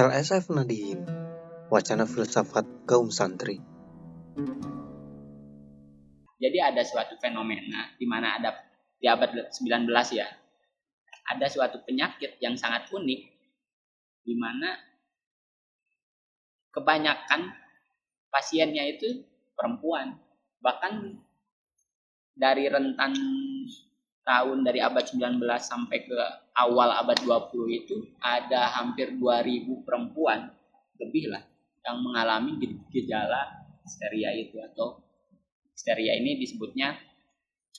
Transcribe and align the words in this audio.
LSF 0.00 0.48
Nadiem, 0.56 1.04
Wacana 1.68 2.08
Filsafat 2.08 2.88
Kaum 2.88 3.12
Santri. 3.12 3.60
Jadi 6.40 6.56
ada 6.56 6.80
suatu 6.80 7.20
fenomena 7.20 7.92
di 8.00 8.08
mana 8.08 8.40
ada 8.40 8.64
di 8.96 9.04
abad 9.04 9.52
19 9.52 9.92
ya, 10.16 10.24
ada 11.28 11.46
suatu 11.52 11.84
penyakit 11.84 12.40
yang 12.40 12.56
sangat 12.56 12.88
unik 12.88 13.20
di 14.24 14.34
mana 14.40 14.72
kebanyakan 16.72 17.52
pasiennya 18.32 18.96
itu 18.96 19.20
perempuan. 19.52 20.16
Bahkan 20.64 21.20
dari 22.40 22.72
rentan 22.72 23.12
tahun 24.30 24.62
dari 24.62 24.78
abad 24.78 25.02
19 25.02 25.42
sampai 25.58 26.06
ke 26.06 26.14
awal 26.54 26.94
abad 26.94 27.18
20 27.18 27.66
itu 27.82 28.14
ada 28.22 28.70
hampir 28.78 29.18
2000 29.18 29.66
perempuan 29.82 30.54
lebih 31.02 31.34
lah 31.34 31.42
yang 31.82 31.98
mengalami 31.98 32.54
gejala 32.94 33.66
histeria 33.82 34.30
itu 34.30 34.62
atau 34.62 35.02
histeria 35.74 36.14
ini 36.14 36.38
disebutnya 36.38 36.94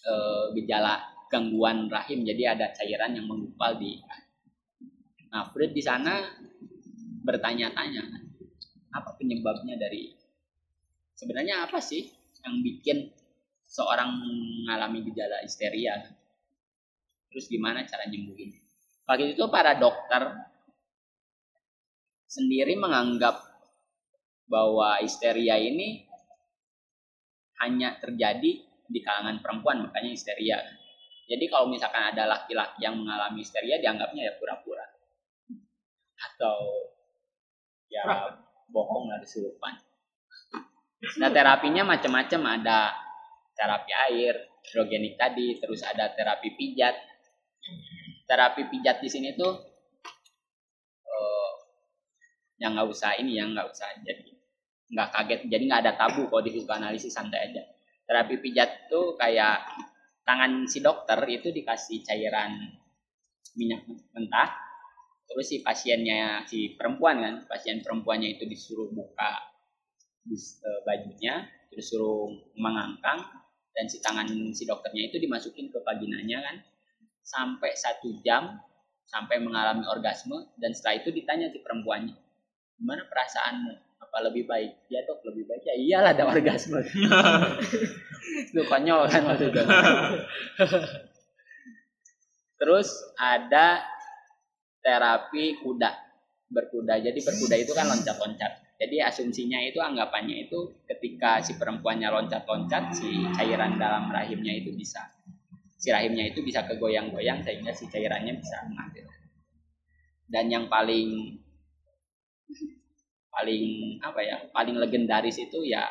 e, 0.04 0.14
gejala 0.60 1.00
gangguan 1.32 1.88
rahim. 1.88 2.28
Jadi 2.28 2.44
ada 2.44 2.76
cairan 2.76 3.16
yang 3.16 3.32
menggumpal 3.32 3.80
di 3.80 4.04
Nah, 5.32 5.48
Freud 5.48 5.72
di 5.72 5.80
sana 5.80 6.28
bertanya-tanya 7.24 8.04
apa 8.92 9.16
penyebabnya 9.16 9.80
dari 9.80 10.12
sebenarnya 11.16 11.72
apa 11.72 11.80
sih 11.80 12.04
yang 12.44 12.60
bikin 12.60 13.08
seorang 13.64 14.12
mengalami 14.12 15.08
gejala 15.08 15.40
histeria 15.40 16.04
terus 17.32 17.48
gimana 17.48 17.88
cara 17.88 18.06
nyembuhin? 18.12 18.52
Pagi 19.08 19.34
itu 19.34 19.44
para 19.48 19.80
dokter 19.80 20.36
sendiri 22.28 22.76
menganggap 22.78 23.40
bahwa 24.48 25.00
histeria 25.00 25.56
ini 25.56 26.06
hanya 27.64 27.96
terjadi 28.04 28.68
di 28.68 29.00
kalangan 29.00 29.40
perempuan 29.40 29.88
makanya 29.88 30.12
histeria. 30.12 30.60
Jadi 31.32 31.48
kalau 31.48 31.72
misalkan 31.72 32.12
ada 32.12 32.28
laki-laki 32.28 32.84
yang 32.84 33.00
mengalami 33.00 33.40
histeria 33.40 33.80
dianggapnya 33.80 34.32
ya 34.32 34.34
pura-pura. 34.36 34.84
Atau 36.20 36.56
ya 37.88 38.36
bohong 38.72 39.12
lah 39.12 39.20
kesurupan 39.20 39.76
nah 41.18 41.30
terapinya 41.34 41.84
macam-macam. 41.86 42.42
Ada 42.62 42.80
terapi 43.58 43.92
air 44.10 44.36
hidrogenik 44.62 45.18
tadi 45.18 45.58
terus 45.58 45.82
ada 45.82 46.14
terapi 46.14 46.54
pijat 46.56 46.94
terapi 48.32 48.72
pijat 48.72 49.04
di 49.04 49.12
sini 49.12 49.36
tuh 49.36 49.52
uh, 51.04 51.52
yang 52.64 52.80
nggak 52.80 52.88
usah 52.88 53.20
ini 53.20 53.36
yang 53.36 53.52
nggak 53.52 53.68
usah 53.68 53.92
jadi 54.08 54.32
nggak 54.92 55.10
kaget 55.12 55.40
jadi 55.52 55.64
nggak 55.68 55.82
ada 55.84 55.94
tabu 56.00 56.32
kalau 56.32 56.40
di 56.40 56.56
psikoanalisis 56.56 57.12
santai 57.12 57.52
aja. 57.52 57.64
Terapi 58.08 58.40
pijat 58.40 58.88
tuh 58.88 59.20
kayak 59.20 59.68
tangan 60.24 60.64
si 60.72 60.80
dokter 60.80 61.20
itu 61.28 61.52
dikasih 61.52 62.08
cairan 62.08 62.72
minyak 63.60 63.84
mentah 64.16 64.56
terus 65.28 65.48
si 65.48 65.64
pasiennya 65.64 66.44
si 66.48 66.76
perempuan 66.76 67.20
kan 67.24 67.36
pasien 67.48 67.80
perempuannya 67.84 68.36
itu 68.36 68.48
disuruh 68.48 68.92
buka 68.92 69.32
eh, 70.28 70.80
bajunya 70.88 71.48
terus 71.72 71.88
suruh 71.88 72.32
mengangkang 72.60 73.28
dan 73.72 73.86
si 73.88 74.04
tangan 74.04 74.28
si 74.52 74.68
dokternya 74.68 75.08
itu 75.08 75.20
dimasukin 75.24 75.72
ke 75.72 75.80
vaginanya 75.84 76.44
kan 76.44 76.56
sampai 77.22 77.78
satu 77.78 78.20
jam 78.26 78.58
sampai 79.06 79.44
mengalami 79.44 79.84
orgasme 79.88 80.50
dan 80.58 80.72
setelah 80.72 81.04
itu 81.04 81.10
ditanya 81.12 81.52
si 81.52 81.60
perempuannya 81.62 82.16
gimana 82.82 83.06
perasaanmu? 83.06 83.74
Apa 84.02 84.18
lebih 84.26 84.50
baik? 84.50 84.90
Ya 84.90 85.06
dok 85.06 85.22
lebih 85.22 85.46
baik. 85.46 85.62
Ya 85.62 85.78
iyalah 85.78 86.18
ada 86.18 86.26
orgasme. 86.26 86.82
Lu 88.58 88.66
konyol 88.66 89.06
kan 89.06 89.22
waktu 89.30 89.54
itu. 89.54 89.62
Terus 92.60 92.90
ada 93.22 93.86
terapi 94.82 95.62
kuda 95.62 95.94
berkuda. 96.50 96.98
Jadi 97.00 97.22
berkuda 97.22 97.56
itu 97.62 97.72
kan 97.78 97.86
loncat-loncat. 97.88 98.74
Jadi 98.82 98.98
asumsinya 98.98 99.62
itu 99.62 99.78
anggapannya 99.78 100.50
itu 100.50 100.82
ketika 100.90 101.38
si 101.46 101.54
perempuannya 101.54 102.10
loncat-loncat 102.10 102.98
si 102.98 103.30
cairan 103.38 103.78
dalam 103.78 104.10
rahimnya 104.10 104.58
itu 104.58 104.74
bisa 104.74 105.06
si 105.82 105.90
rahimnya 105.90 106.30
itu 106.30 106.46
bisa 106.46 106.62
kegoyang-goyang 106.70 107.42
sehingga 107.42 107.74
si 107.74 107.90
cairannya 107.90 108.38
bisa 108.38 108.70
mengalir. 108.70 109.10
Dan 110.30 110.54
yang 110.54 110.66
paling 110.70 111.42
paling 113.34 113.98
apa 114.06 114.22
ya 114.22 114.38
paling 114.54 114.78
legendaris 114.78 115.42
itu 115.42 115.66
ya 115.66 115.90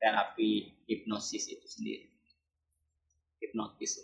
terapi 0.00 0.72
hipnosis 0.88 1.52
itu 1.52 1.66
sendiri. 1.68 2.08
Hipnotis. 3.44 4.00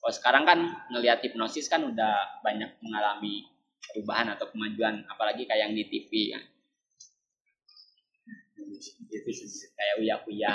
Kalau 0.00 0.14
sekarang 0.14 0.44
kan 0.48 0.58
ngelihat 0.88 1.20
hipnosis 1.20 1.68
kan 1.68 1.84
udah 1.84 2.40
banyak 2.40 2.80
mengalami 2.80 3.44
perubahan 3.92 4.32
atau 4.32 4.48
kemajuan 4.48 5.04
apalagi 5.04 5.44
kayak 5.44 5.68
yang 5.68 5.72
di 5.76 5.84
TV 5.84 6.32
kan 6.32 6.44
kayak 9.74 9.94
uya 10.00 10.16
uya 10.26 10.52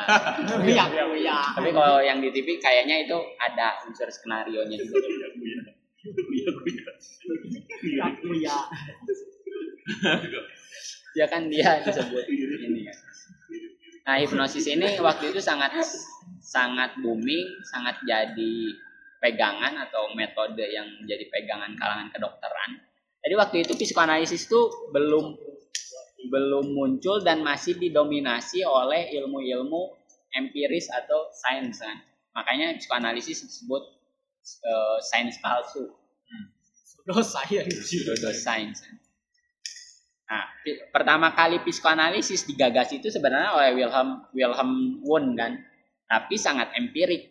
uya 0.63 1.03
uya 1.11 1.37
tapi 1.55 1.69
kalau 1.75 1.99
yang 1.99 2.23
di 2.23 2.29
TV 2.31 2.57
kayaknya 2.57 3.03
itu 3.03 3.17
ada 3.39 3.83
unsur 3.83 4.07
skenario 4.07 4.63
nya 4.67 4.77
juga. 4.79 5.03
Uya 5.03 6.49
uya 6.51 6.87
uya 7.83 8.07
uya 8.27 8.57
ya 11.13 11.25
kan 11.29 11.45
dia 11.47 11.83
disebut 11.85 12.25
ini 12.27 12.87
kan. 12.89 12.97
Nah 14.03 14.15
hipnosis 14.19 14.67
ini 14.67 14.99
waktu 14.99 15.31
itu 15.31 15.39
sangat 15.39 15.79
sangat 16.43 16.99
booming 16.99 17.63
sangat 17.63 18.03
jadi 18.03 18.55
pegangan 19.23 19.79
atau 19.87 20.11
metode 20.11 20.67
yang 20.67 20.83
menjadi 20.99 21.23
pegangan 21.31 21.71
kalangan 21.79 22.11
kedokteran. 22.11 22.83
Jadi 23.23 23.33
waktu 23.39 23.55
itu 23.63 23.71
psikoanalisis 23.79 24.51
itu 24.51 24.67
belum 24.91 25.39
belum 26.27 26.75
muncul 26.75 27.23
dan 27.23 27.43
masih 27.43 27.75
didominasi 27.79 28.63
oleh 28.63 29.11
ilmu-ilmu 29.19 29.95
empiris 30.33 30.89
atau 30.89 31.29
sains 31.33 31.79
kan. 31.79 31.97
Makanya 32.33 32.79
psikoanalisis 32.81 33.45
disebut 33.45 33.83
uh, 34.65 34.97
sains 35.03 35.37
palsu. 35.39 35.93
Hmm. 36.27 36.45
Pseudo 37.03 37.21
science. 37.21 37.75
Pseudo 37.85 38.31
science. 38.33 38.79
Nah, 40.23 40.49
pertama 40.89 41.35
kali 41.37 41.61
psikoanalisis 41.61 42.49
digagas 42.49 42.89
itu 42.95 43.13
sebenarnya 43.13 43.53
oleh 43.53 43.69
Wilhelm 43.77 44.09
Wilhelm 44.33 45.03
Wundt 45.05 45.37
kan, 45.37 45.61
tapi 46.09 46.41
sangat 46.41 46.73
empirik. 46.73 47.29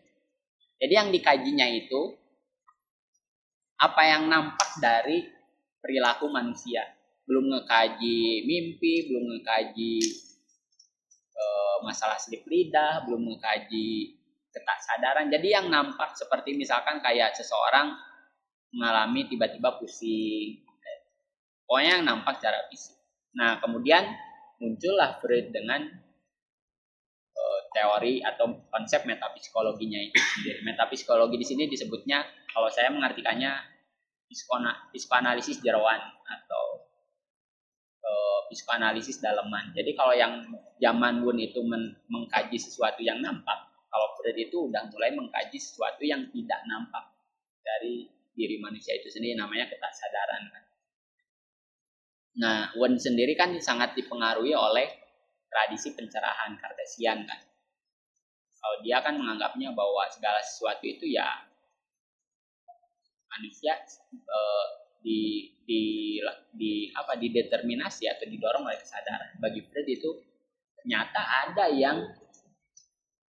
Jadi 0.79 0.93
yang 0.95 1.11
dikajinya 1.11 1.67
itu 1.67 2.15
apa 3.83 4.03
yang 4.07 4.31
nampak 4.31 4.79
dari 4.79 5.27
perilaku 5.83 6.31
manusia 6.31 6.87
belum 7.27 7.45
ngekaji 7.55 8.47
mimpi, 8.47 9.07
belum 9.11 9.25
ngekaji 9.31 9.95
e, 11.33 11.45
masalah 11.87 12.19
slip 12.19 12.43
lidah, 12.47 13.07
belum 13.07 13.23
ngekaji 13.31 14.19
ketak 14.53 14.79
sadaran. 14.85 15.31
Jadi 15.31 15.49
yang 15.55 15.71
nampak 15.71 16.19
seperti 16.19 16.59
misalkan 16.59 17.01
kayak 17.01 17.33
seseorang 17.33 17.95
mengalami 18.75 19.29
tiba-tiba 19.31 19.79
pusing. 19.79 20.61
Pokoknya 21.69 22.01
yang 22.01 22.05
nampak 22.05 22.37
secara 22.43 22.69
fisik. 22.69 23.01
Nah, 23.33 23.57
kemudian 23.65 24.05
muncullah 24.61 25.17
Freud 25.25 25.57
dengan 25.57 25.89
e, 27.33 27.43
teori 27.73 28.21
atau 28.21 28.69
konsep 28.69 29.09
metapsikologinya 29.09 30.01
itu 30.05 30.21
sendiri. 30.21 30.61
Metapsikologi 30.69 31.41
di 31.41 31.47
sini 31.49 31.65
disebutnya 31.71 32.21
kalau 32.53 32.69
saya 32.69 32.93
mengartikannya 32.93 33.73
psikoanalisis 34.93 35.65
jeroan 35.65 36.01
atau 36.29 36.92
psikoanalisis 38.53 39.19
daleman. 39.25 39.73
Jadi 39.73 39.97
kalau 39.97 40.13
yang 40.13 40.45
zaman 40.79 41.25
Wun 41.25 41.41
itu 41.41 41.65
men 41.65 41.97
mengkaji 42.07 42.61
sesuatu 42.61 43.01
yang 43.01 43.19
nampak, 43.25 43.73
kalau 43.89 44.09
Freud 44.21 44.37
itu 44.37 44.69
udah 44.69 44.89
mulai 44.93 45.11
mengkaji 45.17 45.59
sesuatu 45.59 46.05
yang 46.05 46.29
tidak 46.31 46.61
nampak 46.69 47.09
dari 47.65 48.07
diri 48.33 48.57
manusia 48.61 48.97
itu 48.97 49.09
sendiri 49.09 49.37
namanya 49.37 49.69
sadaran 49.73 50.49
kan. 50.53 50.65
Nah, 52.33 52.59
Wun 52.81 52.97
sendiri 52.97 53.37
kan 53.37 53.53
sangat 53.61 53.93
dipengaruhi 53.97 54.57
oleh 54.57 54.89
tradisi 55.53 55.93
pencerahan 55.93 56.57
Cartesian 56.57 57.29
kan. 57.29 57.41
Kalau 58.63 58.77
dia 58.81 59.03
kan 59.05 59.19
menganggapnya 59.19 59.75
bahwa 59.75 60.07
segala 60.09 60.41
sesuatu 60.41 60.87
itu 60.87 61.13
ya 61.13 61.27
manusia 63.33 63.75
uh, 64.29 64.67
di 65.03 65.51
di 65.63 65.83
di 66.55 66.89
apa 66.95 67.19
dideterminasi 67.19 68.07
atau 68.07 68.27
didorong 68.27 68.65
oleh 68.67 68.79
kesadaran. 68.79 69.37
Bagi 69.43 69.61
Fred 69.67 69.87
itu 69.91 70.11
ternyata 70.79 71.21
ada 71.47 71.67
yang 71.71 72.07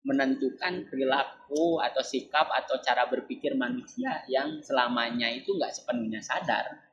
menentukan 0.01 0.89
perilaku 0.89 1.77
atau 1.77 2.01
sikap 2.01 2.49
atau 2.49 2.81
cara 2.81 3.05
berpikir 3.05 3.53
manusia 3.53 4.25
yang 4.25 4.59
selamanya 4.65 5.29
itu 5.29 5.55
nggak 5.55 5.73
sepenuhnya 5.73 6.21
sadar. 6.21 6.89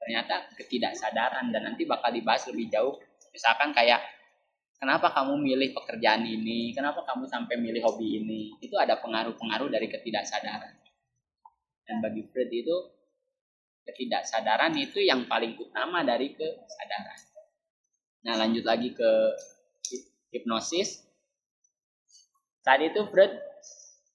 ternyata 0.00 0.48
ketidaksadaran 0.56 1.52
dan 1.52 1.60
nanti 1.70 1.84
bakal 1.84 2.08
dibahas 2.08 2.48
lebih 2.48 2.72
jauh 2.72 2.96
misalkan 3.36 3.70
kayak 3.76 4.00
kenapa 4.80 5.12
kamu 5.12 5.36
milih 5.36 5.76
pekerjaan 5.76 6.24
ini 6.24 6.72
kenapa 6.72 7.04
kamu 7.04 7.28
sampai 7.28 7.60
milih 7.60 7.84
hobi 7.84 8.24
ini 8.24 8.56
itu 8.64 8.74
ada 8.80 8.96
pengaruh-pengaruh 8.96 9.68
dari 9.68 9.92
ketidaksadaran 9.92 10.72
dan 11.84 11.96
bagi 12.00 12.24
Freud 12.32 12.48
itu 12.48 12.76
ketidaksadaran 13.90 14.70
itu 14.78 15.02
yang 15.02 15.26
paling 15.26 15.58
utama 15.58 16.06
dari 16.06 16.32
kesadaran 16.38 17.20
nah 18.22 18.34
lanjut 18.38 18.62
lagi 18.62 18.94
ke 18.94 19.10
hipnosis 20.30 21.02
saat 22.62 22.80
itu 22.86 23.02
Freud 23.10 23.34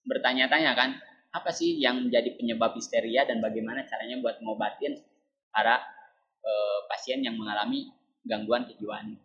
bertanya-tanya 0.05 0.71
kan 0.77 0.89
apa 1.35 1.51
sih 1.51 1.75
yang 1.75 2.07
menjadi 2.07 2.39
penyebab 2.39 2.77
histeria 2.79 3.27
dan 3.27 3.43
bagaimana 3.43 3.83
caranya 3.83 4.23
buat 4.23 4.39
ngobatin 4.39 4.95
para 5.51 5.83
e, 6.39 6.51
pasien 6.87 7.19
yang 7.19 7.35
mengalami 7.35 7.91
gangguan 8.23 8.63
kejiwaan. 8.63 9.19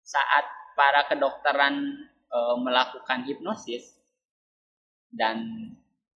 Saat 0.00 0.46
para 0.72 1.04
kedokteran 1.12 2.08
e, 2.08 2.38
melakukan 2.64 3.28
hipnosis 3.28 4.00
dan 5.12 5.44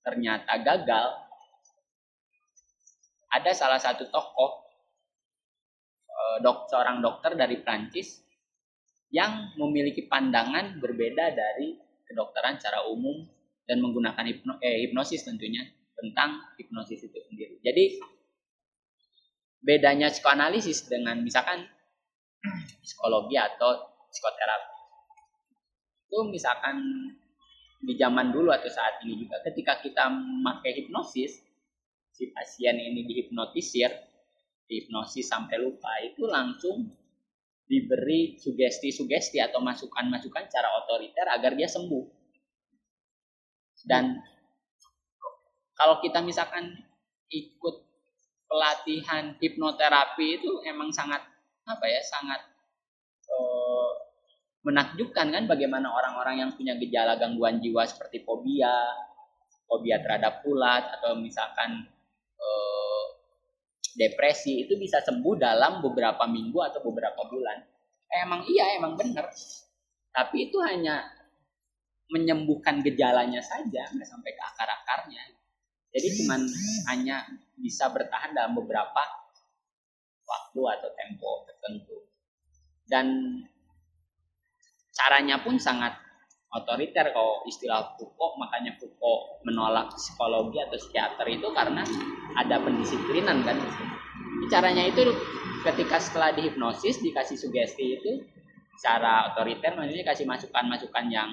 ternyata 0.00 0.64
gagal, 0.64 1.27
ada 3.28 3.52
salah 3.52 3.80
satu 3.80 4.08
tokoh 4.08 4.52
e, 6.08 6.22
dok, 6.44 6.68
seorang 6.72 7.04
dokter 7.04 7.36
dari 7.36 7.60
Prancis 7.60 8.24
yang 9.08 9.56
memiliki 9.56 10.04
pandangan 10.08 10.80
berbeda 10.80 11.32
dari 11.32 11.76
kedokteran 12.08 12.60
secara 12.60 12.88
umum 12.88 13.24
dan 13.68 13.84
menggunakan 13.84 14.24
hipno, 14.24 14.56
eh, 14.64 14.88
hipnosis 14.88 15.28
tentunya 15.28 15.60
tentang 15.96 16.40
hipnosis 16.56 17.04
itu 17.04 17.18
sendiri. 17.28 17.60
Jadi 17.60 18.00
bedanya 19.60 20.08
psikoanalisis 20.08 20.88
dengan 20.88 21.20
misalkan 21.20 21.68
psikologi 22.84 23.36
atau 23.36 23.92
psikoterapi 24.08 24.78
itu 26.08 26.18
misalkan 26.32 26.76
di 27.84 27.94
zaman 27.94 28.32
dulu 28.32 28.48
atau 28.48 28.66
saat 28.72 29.04
ini 29.04 29.20
juga 29.20 29.38
ketika 29.44 29.78
kita 29.84 30.08
memakai 30.08 30.82
hipnosis 30.82 31.44
si 32.18 32.34
pasien 32.34 32.74
ini 32.74 33.06
dihipnotisir 33.06 33.94
hipnosis 34.66 35.30
sampai 35.30 35.62
lupa 35.62 35.88
itu 36.02 36.26
langsung 36.26 36.90
diberi 37.70 38.34
sugesti-sugesti 38.40 39.38
atau 39.38 39.62
masukan-masukan 39.62 40.50
secara 40.50 40.68
otoriter 40.82 41.30
agar 41.30 41.54
dia 41.54 41.70
sembuh. 41.70 42.04
Dan 43.86 44.18
kalau 45.78 46.02
kita 46.02 46.18
misalkan 46.24 46.74
ikut 47.30 47.76
pelatihan 48.48 49.36
hipnoterapi 49.38 50.40
itu 50.40 50.50
emang 50.64 50.90
sangat 50.90 51.22
apa 51.68 51.84
ya 51.84 52.00
sangat 52.00 52.40
uh, 53.28 53.92
menakjubkan 54.64 55.28
kan 55.28 55.44
bagaimana 55.44 55.92
orang-orang 55.92 56.40
yang 56.40 56.50
punya 56.56 56.74
gejala 56.80 57.20
gangguan 57.20 57.60
jiwa 57.60 57.84
seperti 57.84 58.24
fobia, 58.24 58.72
fobia 59.68 60.00
terhadap 60.00 60.40
ulat 60.48 60.88
atau 60.98 61.20
misalkan 61.20 61.84
depresi 63.98 64.62
itu 64.62 64.78
bisa 64.78 65.02
sembuh 65.02 65.34
dalam 65.34 65.82
beberapa 65.82 66.22
minggu 66.30 66.58
atau 66.62 66.80
beberapa 66.86 67.26
bulan. 67.26 67.58
Emang 68.08 68.46
iya, 68.46 68.78
emang 68.78 68.94
benar. 68.94 69.26
Tapi 70.14 70.48
itu 70.48 70.56
hanya 70.62 71.02
menyembuhkan 72.08 72.80
gejalanya 72.80 73.42
saja, 73.44 73.90
nggak 73.90 74.08
sampai 74.08 74.32
ke 74.32 74.42
akar-akarnya. 74.54 75.24
Jadi 75.92 76.08
cuman 76.22 76.40
hanya 76.94 77.26
bisa 77.58 77.90
bertahan 77.90 78.32
dalam 78.32 78.56
beberapa 78.56 79.02
waktu 80.24 80.60
atau 80.78 80.88
tempo 80.94 81.30
tertentu. 81.50 81.98
Dan 82.88 83.06
caranya 84.94 85.42
pun 85.44 85.60
sangat 85.60 86.07
otoriter 86.48 87.12
kalau 87.12 87.44
istilah 87.44 87.92
Foucault 88.00 88.40
makanya 88.40 88.76
Foucault 88.80 89.44
menolak 89.44 89.92
psikologi 89.92 90.58
atau 90.64 90.78
psikiater 90.80 91.26
itu 91.28 91.48
karena 91.52 91.84
ada 92.36 92.56
pendisiplinan 92.62 93.44
kan? 93.44 93.56
Caranya 94.48 94.88
itu 94.88 95.04
ketika 95.60 96.00
setelah 96.00 96.32
dihipnosis 96.32 97.04
dikasih 97.04 97.36
sugesti 97.36 98.00
itu 98.00 98.24
cara 98.80 99.34
otoriter 99.34 99.76
maksudnya 99.76 100.06
kasih 100.06 100.24
masukan-masukan 100.24 101.06
yang 101.12 101.30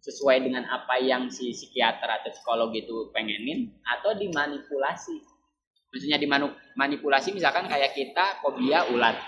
sesuai 0.00 0.46
dengan 0.46 0.64
apa 0.70 0.96
yang 1.02 1.28
si 1.28 1.52
psikiater 1.52 2.08
atau 2.08 2.30
psikolog 2.32 2.70
itu 2.72 3.10
pengenin 3.12 3.74
atau 3.84 4.16
dimanipulasi. 4.16 5.18
Maksudnya 5.90 6.22
dimanipulasi 6.22 7.34
misalkan 7.34 7.66
kayak 7.66 7.98
kita 7.98 8.38
fobia 8.38 8.86
ulat. 8.94 9.18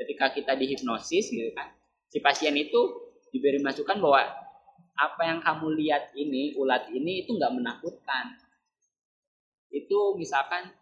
Ketika 0.00 0.32
kita 0.32 0.52
dihipnosis 0.56 1.28
gitu 1.28 1.52
kan 1.52 1.76
si 2.10 2.24
pasien 2.24 2.56
itu 2.56 3.05
diberi 3.30 3.58
masukan 3.62 3.98
bahwa 4.00 4.22
apa 4.96 5.22
yang 5.28 5.44
kamu 5.44 5.76
lihat 5.76 6.16
ini 6.16 6.56
ulat 6.56 6.88
ini 6.88 7.24
itu 7.24 7.36
nggak 7.36 7.52
menakutkan. 7.52 8.32
Itu 9.68 10.16
misalkan 10.16 10.72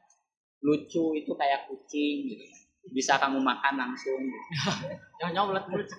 lucu 0.62 1.19
itu 1.19 1.35
kayak 1.35 1.67
kucing 1.67 2.31
gitu. 2.31 2.46
Bisa 2.94 3.19
kamu 3.19 3.43
makan 3.43 3.75
langsung 3.81 4.20
gitu. 4.23 4.49
jangan 5.19 5.50
ulat 5.50 5.64
mulut 5.67 5.88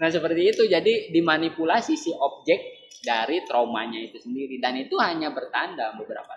nah 0.00 0.08
seperti 0.12 0.42
itu. 0.52 0.68
Jadi 0.68 1.08
dimanipulasi 1.16 1.96
si 1.96 2.12
objek 2.12 2.60
dari 3.00 3.40
traumanya 3.48 3.96
itu 4.04 4.20
sendiri. 4.20 4.60
Dan 4.60 4.76
itu 4.84 5.00
hanya 5.00 5.32
bertanda 5.32 5.96
beberapa. 5.96 6.36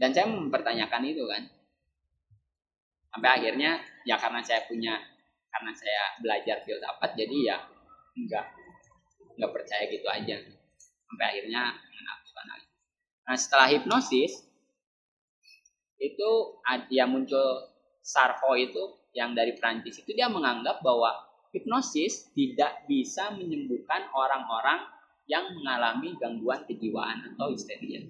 Dan 0.00 0.16
saya 0.16 0.32
mempertanyakan 0.32 1.04
itu 1.04 1.28
kan 1.28 1.44
sampai 3.10 3.30
akhirnya 3.42 3.82
ya 4.06 4.16
karena 4.16 4.40
saya 4.40 4.64
punya 4.70 4.94
karena 5.50 5.72
saya 5.74 6.02
belajar 6.22 6.62
filsafat 6.62 7.10
jadi 7.18 7.36
ya 7.42 7.56
enggak 8.14 8.46
enggak 9.34 9.50
percaya 9.50 9.84
gitu 9.90 10.06
aja. 10.06 10.36
Sampai 11.10 11.26
akhirnya 11.26 11.74
menghapuskan 11.74 12.44
nah 13.26 13.36
setelah 13.38 13.68
hipnosis 13.70 14.46
itu 16.00 16.30
dia 16.88 17.04
muncul 17.04 17.70
Sarko 18.00 18.56
itu 18.56 18.96
yang 19.12 19.36
dari 19.36 19.54
Prancis 19.58 20.00
itu 20.00 20.16
dia 20.16 20.30
menganggap 20.30 20.80
bahwa 20.80 21.12
hipnosis 21.52 22.30
tidak 22.32 22.86
bisa 22.86 23.34
menyembuhkan 23.34 24.08
orang-orang 24.14 24.86
yang 25.26 25.46
mengalami 25.54 26.14
gangguan 26.18 26.62
kejiwaan 26.66 27.22
atau 27.34 27.54
histeria. 27.54 28.02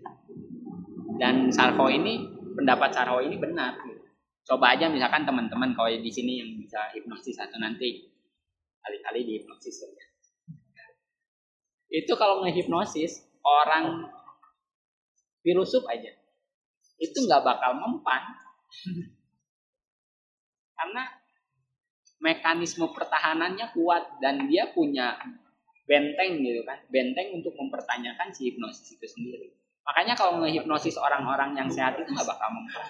Dan 1.21 1.53
Sarko 1.53 1.93
ini 1.93 2.25
pendapat 2.57 2.97
Sarko 2.97 3.21
ini 3.21 3.37
benar 3.37 3.77
coba 4.51 4.75
aja 4.75 4.91
misalkan 4.91 5.23
teman-teman 5.23 5.79
kalau 5.79 5.87
di 5.87 6.11
sini 6.11 6.43
yang 6.43 6.59
bisa 6.59 6.91
hipnosis 6.91 7.39
atau 7.39 7.63
nanti 7.63 8.11
kali-kali 8.83 9.23
di 9.23 9.33
hipnosis 9.39 9.87
ya. 9.87 10.07
itu 12.03 12.11
kalau 12.19 12.43
ngehipnosis 12.43 13.31
orang 13.47 14.11
filosof 15.47 15.87
aja. 15.87 16.11
Itu 16.99 17.31
nggak 17.31 17.47
bakal 17.47 17.79
mempan. 17.79 18.23
Karena 20.77 21.03
mekanisme 22.21 22.91
pertahanannya 22.91 23.71
kuat 23.73 24.19
dan 24.19 24.51
dia 24.51 24.69
punya 24.75 25.15
benteng 25.87 26.43
gitu 26.43 26.67
kan. 26.67 26.83
Benteng 26.91 27.39
untuk 27.39 27.55
mempertanyakan 27.55 28.35
si 28.35 28.51
hipnosis 28.51 28.99
itu 28.99 29.07
sendiri 29.07 29.60
makanya 29.87 30.15
kalau 30.15 30.41
ngehipnosis 30.45 30.97
orang-orang 31.01 31.57
yang 31.57 31.69
sehat 31.73 31.97
itu 31.97 32.09
nggak 32.11 32.29
bakal 32.29 32.49
mempan 32.53 32.87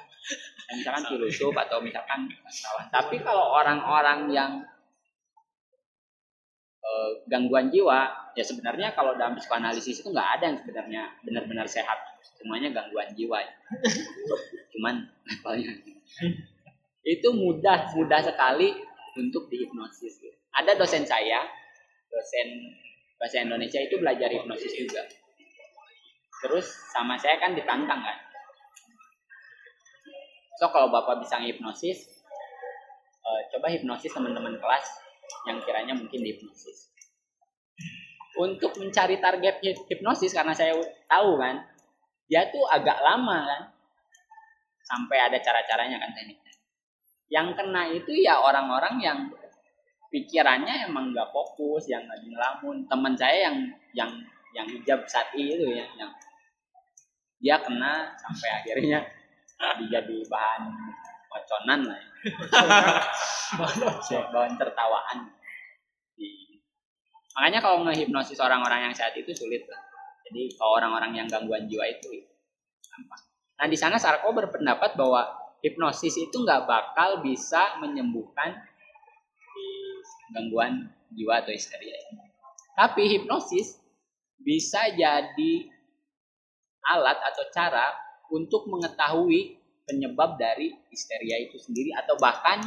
misalkan 0.74 1.04
filosof 1.06 1.54
atau 1.54 1.78
misalkan 1.82 2.30
kawan 2.30 2.86
tapi 2.90 3.16
kalau 3.22 3.56
orang-orang 3.56 4.30
yang 4.30 4.52
uh, 6.84 7.10
gangguan 7.30 7.70
jiwa 7.70 8.20
ya 8.34 8.44
sebenarnya 8.44 8.94
kalau 8.94 9.14
dalam 9.18 9.36
psikoanalisis 9.36 10.02
itu 10.02 10.08
nggak 10.10 10.28
ada 10.38 10.44
yang 10.50 10.58
sebenarnya 10.62 11.02
benar-benar 11.26 11.66
sehat. 11.66 11.98
Semuanya 12.38 12.70
gangguan 12.72 13.10
jiwa. 13.12 13.42
Cuman 14.72 15.08
levelnya. 15.26 15.72
Itu 17.04 17.28
mudah 17.34 17.90
mudah 17.96 18.20
sekali 18.22 18.76
untuk 19.18 19.50
dihipnosis. 19.50 20.22
Ada 20.54 20.78
dosen 20.78 21.04
saya 21.06 21.46
dosen 22.10 22.74
bahasa 23.20 23.44
Indonesia 23.44 23.78
itu 23.78 24.00
belajar 24.02 24.32
hipnosis 24.32 24.74
juga 24.74 25.06
terus 26.40 26.66
sama 26.92 27.20
saya 27.20 27.36
kan 27.36 27.52
ditantang 27.52 28.00
kan 28.00 28.18
So 30.60 30.68
kalau 30.68 30.92
Bapak 30.92 31.24
bisa 31.24 31.40
hipnosis, 31.40 32.04
uh, 33.24 33.40
coba 33.48 33.72
hipnosis 33.72 34.12
teman-teman 34.12 34.60
kelas 34.60 34.84
yang 35.48 35.56
kiranya 35.64 35.96
mungkin 35.96 36.20
hipnosis. 36.20 36.92
Untuk 38.36 38.76
mencari 38.76 39.16
target 39.24 39.64
hipnosis 39.88 40.36
karena 40.36 40.52
saya 40.52 40.76
tahu 41.08 41.40
kan, 41.40 41.64
dia 42.28 42.52
tuh 42.52 42.60
agak 42.68 43.00
lama 43.00 43.48
kan. 43.48 43.62
Sampai 44.84 45.16
ada 45.16 45.40
cara-caranya 45.40 45.96
kan 45.96 46.12
tekniknya. 46.12 46.52
Yang 47.32 47.48
kena 47.56 47.82
itu 47.96 48.12
ya 48.20 48.44
orang-orang 48.44 49.00
yang 49.00 49.18
pikirannya 50.12 50.92
emang 50.92 51.16
nggak 51.16 51.32
fokus, 51.32 51.88
yang 51.88 52.04
lagi 52.04 52.28
ngelamun. 52.28 52.84
Teman 52.84 53.16
saya 53.16 53.48
yang 53.48 53.56
yang 53.96 54.12
yang 54.52 54.68
hijab 54.68 55.08
sati 55.08 55.56
itu 55.56 55.72
ya 55.72 55.88
yang 55.96 56.12
dia 57.40 57.56
kena 57.64 58.14
sampai 58.20 58.48
akhirnya 58.60 59.00
jadi 59.88 60.16
bahan 60.28 60.62
waconan 61.30 61.80
lah 61.88 61.98
ya. 62.00 62.08
bahan 64.32 64.54
tertawaan. 64.56 65.18
Di 66.16 66.60
makanya 67.36 67.60
kalau 67.64 67.84
ngehipnosis 67.88 68.40
orang-orang 68.40 68.88
yang 68.88 68.94
sehat 68.94 69.16
itu 69.16 69.32
sulit 69.32 69.64
lah. 69.68 69.80
Jadi 70.28 70.52
kalau 70.56 70.76
orang-orang 70.80 71.16
yang 71.16 71.26
gangguan 71.28 71.64
jiwa 71.64 71.84
itu 71.88 72.28
gampang. 72.88 73.22
Nah 73.60 73.66
di 73.68 73.76
sana 73.76 73.96
Sarko 73.96 74.32
berpendapat 74.32 74.96
bahwa 74.96 75.28
hipnosis 75.60 76.16
itu 76.16 76.36
nggak 76.40 76.64
bakal 76.64 77.20
bisa 77.20 77.80
menyembuhkan 77.80 78.56
gangguan 80.30 80.88
jiwa 81.10 81.42
atau 81.42 81.52
histeria 81.52 81.98
tapi 82.78 83.12
hipnosis 83.12 83.76
bisa 84.40 84.80
jadi 84.94 85.68
alat 86.88 87.18
atau 87.20 87.44
cara 87.52 87.92
untuk 88.30 88.70
mengetahui 88.70 89.58
penyebab 89.84 90.38
dari 90.38 90.70
histeria 90.88 91.36
itu 91.42 91.58
sendiri 91.58 91.90
atau 91.98 92.14
bahkan 92.16 92.62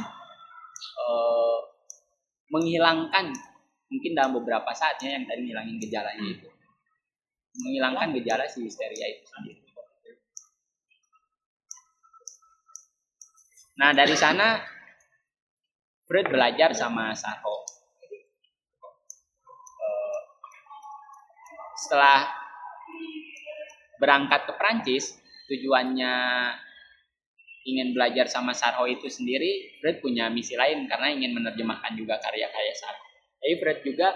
eh, 1.00 1.58
menghilangkan 2.52 3.32
mungkin 3.88 4.12
dalam 4.12 4.36
beberapa 4.36 4.70
saatnya 4.76 5.16
yang 5.16 5.24
tadi 5.24 5.40
ngilangin 5.48 5.76
gejalanya 5.80 6.26
itu. 6.28 6.48
Menghilangkan 7.54 8.08
gejala 8.18 8.44
si 8.50 8.66
histeria 8.66 9.06
itu 9.08 9.24
sendiri. 9.30 9.64
Nah 13.74 13.90
dari 13.90 14.14
sana 14.14 14.62
Freud 16.06 16.30
belajar 16.30 16.70
sama 16.76 17.10
Sarko. 17.16 17.66
Setelah 21.74 22.43
berangkat 24.04 24.44
ke 24.44 24.52
Prancis 24.60 25.16
tujuannya 25.48 26.12
ingin 27.64 27.96
belajar 27.96 28.28
sama 28.28 28.52
Sarho 28.52 28.84
itu 28.84 29.08
sendiri 29.08 29.80
Fred 29.80 30.04
punya 30.04 30.28
misi 30.28 30.52
lain 30.52 30.84
karena 30.84 31.08
ingin 31.08 31.32
menerjemahkan 31.32 31.96
juga 31.96 32.20
karya-karya 32.20 32.74
Sarho. 32.76 33.04
Jadi 33.40 33.54
Fred 33.56 33.78
juga 33.80 34.08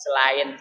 selain 0.00 0.56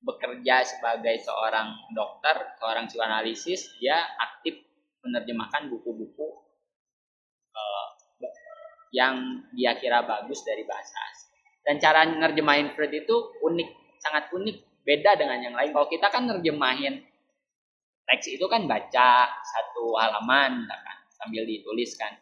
bekerja 0.00 0.64
sebagai 0.64 1.20
seorang 1.20 1.76
dokter 1.92 2.56
seorang 2.56 2.88
psikoanalisis 2.88 3.76
dia 3.76 3.96
aktif 4.16 4.60
menerjemahkan 5.04 5.68
buku-buku 5.68 6.28
uh, 7.52 7.88
yang 8.92 9.44
dia 9.52 9.76
kira 9.76 10.00
bagus 10.08 10.40
dari 10.42 10.64
bahasa 10.64 10.96
asing. 11.12 11.32
Dan 11.66 11.76
cara 11.82 12.08
nerjemahin 12.08 12.72
Fred 12.72 12.92
itu 12.96 13.36
unik 13.44 14.00
sangat 14.00 14.30
unik 14.32 14.56
beda 14.86 15.18
dengan 15.18 15.38
yang 15.42 15.54
lain. 15.58 15.74
Kalau 15.74 15.88
kita 15.90 16.08
kan 16.08 16.30
nerjemahin 16.30 17.02
teks 18.06 18.26
itu 18.30 18.46
kan 18.46 18.64
baca 18.70 19.26
satu 19.26 19.94
halaman 19.98 20.66
kan 20.66 20.98
sambil 21.14 21.42
ditulis 21.44 21.94
kan. 21.98 22.14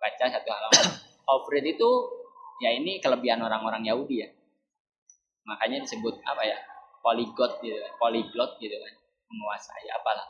Baca 0.00 0.24
satu 0.26 0.48
halaman. 0.48 0.86
Alfred 1.30 1.64
itu 1.66 1.90
ya 2.60 2.74
ini 2.74 2.98
kelebihan 2.98 3.40
orang-orang 3.40 3.86
Yahudi 3.86 4.26
ya. 4.26 4.28
Makanya 5.46 5.86
disebut 5.86 6.20
apa 6.26 6.42
ya 6.44 6.58
polyglot 7.00 7.62
gitu 7.64 7.78
polyglot 7.96 8.58
gitu 8.58 8.74
kan 8.74 8.94
menguasai 9.30 9.86
apalah. 9.94 10.26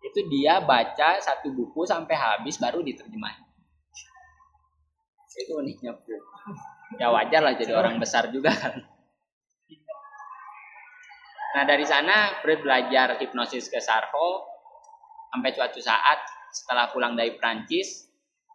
Itu 0.00 0.24
dia 0.32 0.64
baca 0.64 1.20
satu 1.20 1.52
buku 1.52 1.84
sampai 1.84 2.16
habis 2.16 2.56
baru 2.56 2.80
diterjemahin 2.80 3.50
itu 5.40 5.52
uniknya 5.56 5.92
ya 6.98 7.08
wajar 7.14 7.40
lah 7.40 7.54
jadi 7.54 7.72
orang 7.72 8.02
besar 8.02 8.28
juga 8.34 8.50
kan 8.50 8.82
Nah 11.50 11.64
dari 11.66 11.82
sana 11.82 12.38
Freud 12.42 12.62
belajar 12.62 13.18
hipnosis 13.18 13.66
ke 13.66 13.82
Sarko. 13.82 14.46
Sampai 15.30 15.54
suatu 15.54 15.78
saat 15.78 16.18
setelah 16.50 16.90
pulang 16.90 17.14
dari 17.14 17.38
Prancis 17.38 18.10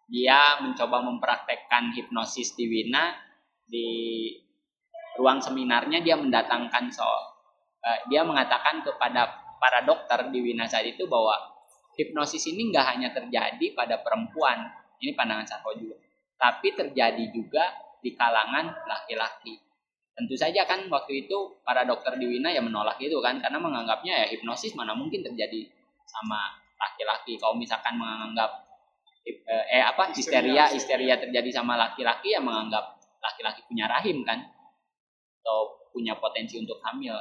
dia 0.06 0.60
mencoba 0.62 1.02
mempraktekkan 1.02 1.96
hipnosis 1.96 2.56
di 2.56 2.66
Wina. 2.68 3.16
Di 3.66 3.90
ruang 5.18 5.40
seminarnya 5.42 6.04
dia 6.04 6.20
mendatangkan 6.20 6.92
so 6.92 7.08
uh, 7.08 8.00
dia 8.12 8.22
mengatakan 8.28 8.84
kepada 8.84 9.32
para 9.58 9.82
dokter 9.88 10.30
di 10.30 10.44
Wina 10.44 10.68
saat 10.68 10.86
itu 10.86 11.08
bahwa 11.08 11.34
hipnosis 11.96 12.52
ini 12.52 12.70
nggak 12.70 12.86
hanya 12.86 13.10
terjadi 13.16 13.66
pada 13.74 14.04
perempuan 14.04 14.68
ini 15.00 15.16
pandangan 15.16 15.48
Sarko 15.48 15.72
juga 15.80 15.96
tapi 16.36 16.76
terjadi 16.76 17.32
juga 17.32 17.64
di 18.04 18.12
kalangan 18.14 18.76
laki-laki 18.86 19.56
Tentu 20.16 20.36
saja 20.40 20.64
kan 20.64 20.88
waktu 20.88 21.28
itu 21.28 21.60
para 21.68 21.84
dokter 21.84 22.16
di 22.16 22.24
Wina 22.24 22.48
ya 22.48 22.64
menolak 22.64 22.96
itu 23.04 23.20
kan 23.20 23.36
karena 23.44 23.60
menganggapnya 23.60 24.24
ya 24.24 24.28
hipnosis 24.32 24.72
mana 24.72 24.96
mungkin 24.96 25.20
terjadi 25.20 25.68
sama 26.08 26.56
laki-laki. 26.80 27.36
Kalau 27.36 27.60
misalkan 27.60 28.00
menganggap 28.00 28.48
eh, 29.28 29.66
eh 29.76 29.84
apa 29.84 30.16
histeria 30.16 30.72
histeria 30.72 31.20
terjadi 31.20 31.52
sama 31.52 31.76
laki-laki 31.76 32.32
ya 32.32 32.40
menganggap 32.40 32.96
laki-laki 33.20 33.68
punya 33.68 33.92
rahim 33.92 34.24
kan 34.24 34.40
atau 35.44 35.92
punya 35.92 36.16
potensi 36.16 36.64
untuk 36.64 36.80
hamil. 36.80 37.12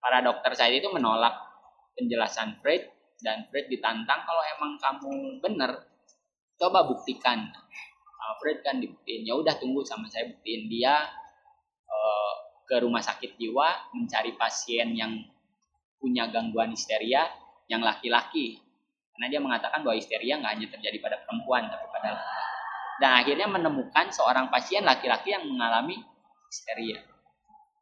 Para 0.00 0.24
dokter 0.24 0.56
saya 0.56 0.72
itu 0.72 0.88
menolak 0.88 1.36
penjelasan 2.00 2.64
Freud 2.64 2.80
dan 3.20 3.44
Freud 3.52 3.68
ditantang 3.68 4.24
kalau 4.24 4.42
emang 4.56 4.72
kamu 4.80 5.12
benar 5.44 5.84
coba 6.56 6.88
buktikan. 6.88 7.52
Sama 8.08 8.34
Freud 8.40 8.64
kan 8.64 8.80
dibuktiin 8.80 9.28
ya 9.28 9.36
udah 9.36 9.52
tunggu 9.60 9.84
sama 9.84 10.08
saya 10.08 10.32
buktiin 10.32 10.72
dia 10.72 11.23
Eh, 11.94 12.34
ke 12.64 12.76
rumah 12.80 13.04
sakit 13.04 13.36
jiwa 13.36 13.94
mencari 13.94 14.34
pasien 14.34 14.96
yang 14.96 15.20
punya 16.00 16.26
gangguan 16.32 16.72
histeria 16.72 17.28
yang 17.70 17.84
laki-laki. 17.84 18.58
Karena 19.14 19.26
dia 19.30 19.40
mengatakan 19.40 19.86
bahwa 19.86 19.94
histeria 19.94 20.40
nggak 20.40 20.52
hanya 20.58 20.68
terjadi 20.74 20.96
pada 20.98 21.16
perempuan 21.22 21.70
tapi 21.70 21.86
pada 21.92 22.08
laki 22.18 22.44
dan 22.98 23.10
akhirnya 23.18 23.48
menemukan 23.50 24.06
seorang 24.14 24.50
pasien 24.50 24.86
laki-laki 24.86 25.34
yang 25.34 25.46
mengalami 25.50 25.98
histeria. 26.46 27.02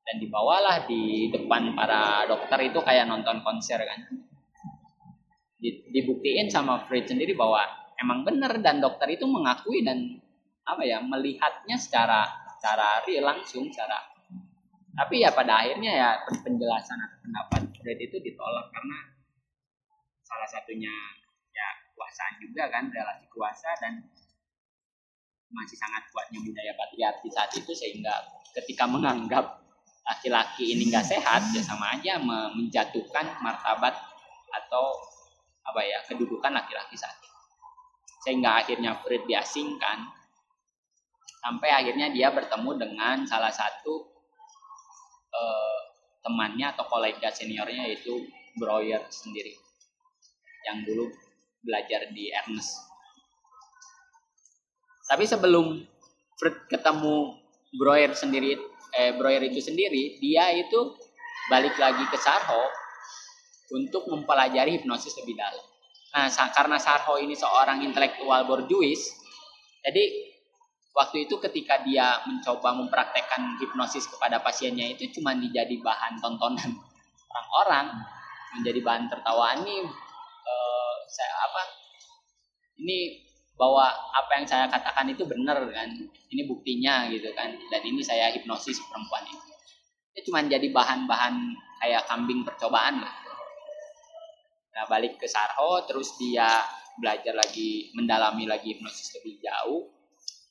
Dan 0.02 0.18
dibawalah 0.18 0.88
di 0.88 1.30
depan 1.30 1.78
para 1.78 2.26
dokter 2.26 2.58
itu 2.72 2.80
kayak 2.82 3.06
nonton 3.06 3.44
konser 3.44 3.78
kan. 3.84 4.00
Dibuktiin 5.62 6.50
sama 6.50 6.82
Freud 6.90 7.06
sendiri 7.06 7.38
bahwa 7.38 7.62
emang 8.02 8.26
benar 8.26 8.58
dan 8.58 8.82
dokter 8.82 9.14
itu 9.14 9.30
mengakui 9.30 9.86
dan 9.86 10.18
apa 10.66 10.82
ya 10.82 10.98
melihatnya 10.98 11.78
secara 11.78 12.26
secara 12.62 13.02
real 13.02 13.26
langsung 13.26 13.66
secara 13.74 13.98
tapi 14.94 15.26
ya 15.26 15.34
pada 15.34 15.66
akhirnya 15.66 15.90
ya 15.90 16.08
penjelasan 16.46 16.94
atau 16.94 17.18
pendapat 17.26 17.60
Fred 17.74 17.98
itu 17.98 18.22
ditolak 18.22 18.70
karena 18.70 18.98
salah 20.22 20.46
satunya 20.46 20.94
ya 21.50 21.68
kekuasaan 21.90 22.38
juga 22.38 22.70
kan 22.70 22.86
relasi 22.86 23.26
kuasa 23.34 23.66
dan 23.82 23.98
masih 25.50 25.74
sangat 25.74 26.06
kuatnya 26.14 26.38
budaya 26.38 26.72
patriarki 26.78 27.28
saat 27.34 27.50
itu 27.58 27.74
sehingga 27.74 28.14
ketika 28.54 28.86
menganggap 28.86 29.58
laki-laki 30.06 30.78
ini 30.78 30.86
nggak 30.86 31.02
sehat 31.02 31.42
ya 31.50 31.62
sama 31.66 31.98
aja 31.98 32.22
menjatuhkan 32.54 33.42
martabat 33.42 33.98
atau 34.54 34.86
apa 35.66 35.82
ya 35.82 35.98
kedudukan 36.06 36.54
laki-laki 36.54 36.94
saat 36.94 37.18
itu. 37.18 37.38
Sehingga 38.22 38.62
akhirnya 38.62 39.02
Fred 39.02 39.26
diasingkan 39.26 40.21
sampai 41.42 41.70
akhirnya 41.74 42.14
dia 42.14 42.30
bertemu 42.30 42.70
dengan 42.78 43.26
salah 43.26 43.50
satu 43.50 44.06
uh, 45.34 45.80
temannya 46.22 46.70
atau 46.70 46.86
kolega 46.86 47.34
seniornya 47.34 47.90
yaitu 47.90 48.22
Breuer 48.54 49.02
sendiri 49.10 49.58
yang 50.70 50.86
dulu 50.86 51.10
belajar 51.66 52.06
di 52.14 52.30
Ernest. 52.30 52.78
Tapi 55.10 55.26
sebelum 55.26 55.82
Fred 56.38 56.70
ketemu 56.70 57.42
Breuer 57.74 58.14
sendiri, 58.14 58.54
eh, 58.94 59.12
Breuer 59.18 59.42
itu 59.42 59.58
sendiri, 59.58 60.22
dia 60.22 60.54
itu 60.54 60.94
balik 61.50 61.74
lagi 61.80 62.06
ke 62.06 62.18
Sarho 62.20 62.70
untuk 63.72 64.06
mempelajari 64.06 64.78
hipnosis 64.78 65.16
lebih 65.18 65.34
dalam. 65.34 65.64
Nah, 66.12 66.28
karena 66.52 66.76
Sarho 66.76 67.18
ini 67.18 67.32
seorang 67.32 67.82
intelektual 67.82 68.44
borjuis, 68.44 69.10
jadi 69.82 70.31
waktu 70.92 71.24
itu 71.24 71.40
ketika 71.40 71.80
dia 71.84 72.20
mencoba 72.28 72.76
mempraktekkan 72.76 73.56
hipnosis 73.56 74.04
kepada 74.08 74.44
pasiennya 74.44 74.92
itu 74.92 75.08
cuma 75.18 75.32
dijadi 75.32 75.80
bahan 75.80 76.20
tontonan 76.20 76.76
orang-orang 77.32 77.86
menjadi 78.60 78.80
bahan 78.84 79.04
tertawaan 79.08 79.64
ini 79.64 79.88
uh, 80.44 80.94
saya 81.08 81.34
apa 81.48 81.62
ini 82.76 83.24
bahwa 83.56 83.84
apa 83.88 84.30
yang 84.36 84.46
saya 84.48 84.64
katakan 84.68 85.06
itu 85.12 85.24
benar 85.28 85.60
kan 85.70 85.88
ini 86.32 86.42
buktinya 86.48 87.08
gitu 87.08 87.32
kan 87.36 87.52
dan 87.70 87.80
ini 87.84 88.00
saya 88.00 88.32
hipnosis 88.32 88.80
perempuan 88.88 89.24
itu. 89.28 89.48
Itu 90.12 90.28
cuma 90.28 90.44
jadi 90.44 90.68
bahan-bahan 90.72 91.56
kayak 91.80 92.04
kambing 92.04 92.44
percobaan 92.44 93.00
lah. 93.00 93.14
Nah 94.72 94.84
balik 94.88 95.20
ke 95.20 95.28
Sarho 95.28 95.84
terus 95.88 96.16
dia 96.16 96.64
belajar 97.00 97.32
lagi 97.32 97.92
mendalami 97.96 98.44
lagi 98.44 98.76
hipnosis 98.76 99.16
lebih 99.20 99.40
jauh 99.40 100.01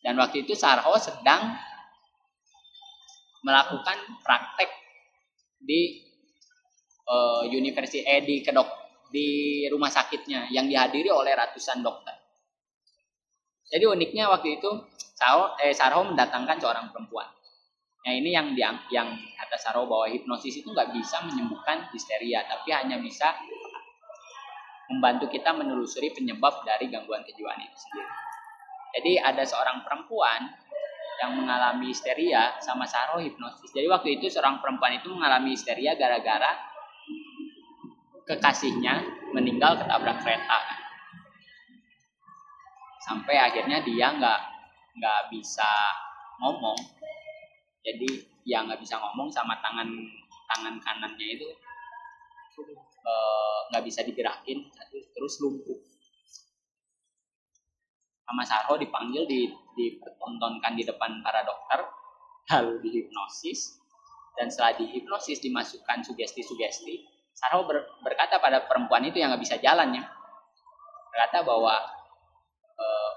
dan 0.02 0.18
waktu 0.18 0.46
itu 0.46 0.58
Sarho 0.58 0.94
sedang 0.98 1.54
melakukan 3.42 3.98
praktek 4.22 4.70
di 5.62 6.02
uh, 7.06 7.46
universitas 7.46 8.06
eh 8.06 8.22
di 8.26 8.42
kedok 8.42 8.70
di 9.14 9.62
rumah 9.70 9.94
sakitnya 9.94 10.50
yang 10.50 10.66
dihadiri 10.66 11.10
oleh 11.14 11.34
ratusan 11.38 11.86
dokter. 11.86 12.18
Jadi 13.72 13.86
uniknya 13.88 14.28
waktu 14.28 14.58
itu 14.60 14.70
Sarho, 14.98 15.54
eh, 15.62 15.76
Sarho 15.76 16.02
mendatangkan 16.10 16.58
seorang 16.58 16.90
perempuan. 16.90 17.30
Nah 18.02 18.14
ini 18.18 18.34
yang 18.34 18.58
yang, 18.58 18.82
yang 18.90 19.14
kata 19.38 19.58
Sarho 19.62 19.86
bahwa 19.86 20.10
hipnosis 20.10 20.66
itu 20.66 20.74
nggak 20.74 20.98
bisa 20.98 21.22
menyembuhkan 21.30 21.94
histeria, 21.94 22.42
tapi 22.50 22.74
hanya 22.74 22.98
bisa 22.98 23.38
membantu 24.90 25.30
kita 25.30 25.54
menelusuri 25.54 26.12
penyebab 26.12 26.66
dari 26.66 26.90
gangguan 26.90 27.24
kejiwaan 27.24 27.62
itu 27.62 27.78
sendiri. 27.78 28.31
Jadi 28.92 29.20
ada 29.20 29.44
seorang 29.48 29.84
perempuan 29.88 30.52
yang 31.22 31.38
mengalami 31.38 31.94
histeria 31.94 32.58
sama 32.60 32.84
Sarho 32.90 33.22
hipnosis. 33.22 33.72
Jadi 33.72 33.88
waktu 33.88 34.20
itu 34.20 34.28
seorang 34.28 34.60
perempuan 34.60 34.98
itu 34.98 35.08
mengalami 35.14 35.54
histeria 35.54 35.96
gara-gara 35.96 36.58
kekasihnya 38.26 39.28
meninggal 39.32 39.80
ketabrak 39.80 40.20
kereta. 40.24 40.60
Sampai 43.02 43.38
akhirnya 43.38 43.82
dia 43.86 44.14
nggak 44.14 44.40
nggak 44.98 45.22
bisa 45.32 45.72
ngomong 46.42 46.78
jadi 47.82 48.10
dia 48.44 48.66
nggak 48.66 48.82
bisa 48.82 48.98
ngomong 48.98 49.30
sama 49.32 49.58
tangan 49.62 49.88
tangan 50.52 50.76
kanannya 50.84 51.28
itu 51.38 51.48
eh, 52.60 53.60
nggak 53.72 53.82
uh, 53.82 53.86
bisa 53.86 54.04
digerakin 54.04 54.68
terus 55.16 55.40
lumpuh 55.40 55.80
sama 58.32 58.48
Sarho 58.48 58.80
dipanggil 58.80 59.28
di 59.28 59.52
dipertontonkan 59.76 60.80
di 60.80 60.88
depan 60.88 61.20
para 61.20 61.44
dokter 61.44 61.84
lalu 62.56 62.80
dihipnosis 62.88 63.76
dan 64.40 64.48
setelah 64.48 64.80
dihipnosis 64.80 65.44
dimasukkan 65.44 66.08
sugesti-sugesti 66.08 67.04
Sarho 67.36 67.68
ber, 67.68 67.84
berkata 68.00 68.40
pada 68.40 68.64
perempuan 68.64 69.04
itu 69.04 69.20
yang 69.20 69.36
nggak 69.36 69.44
bisa 69.44 69.60
jalannya 69.60 70.08
berkata 71.12 71.44
bahwa 71.44 71.76
uh, 72.80 73.14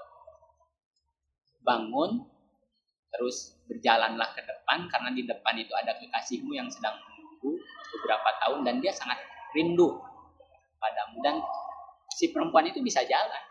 bangun 1.63 2.27
terus 3.15 3.55
berjalanlah 3.71 4.35
ke 4.35 4.43
depan 4.43 4.91
karena 4.91 5.09
di 5.15 5.23
depan 5.23 5.55
itu 5.55 5.71
ada 5.71 5.95
kekasihmu 5.95 6.51
yang 6.51 6.67
sedang 6.67 6.99
menunggu 6.99 7.63
beberapa 7.95 8.29
tahun 8.43 8.67
dan 8.67 8.75
dia 8.83 8.91
sangat 8.91 9.17
rindu 9.55 9.95
padamu 10.75 11.23
dan 11.23 11.39
si 12.11 12.29
perempuan 12.29 12.67
itu 12.69 12.83
bisa 12.83 13.01
jalan. 13.07 13.43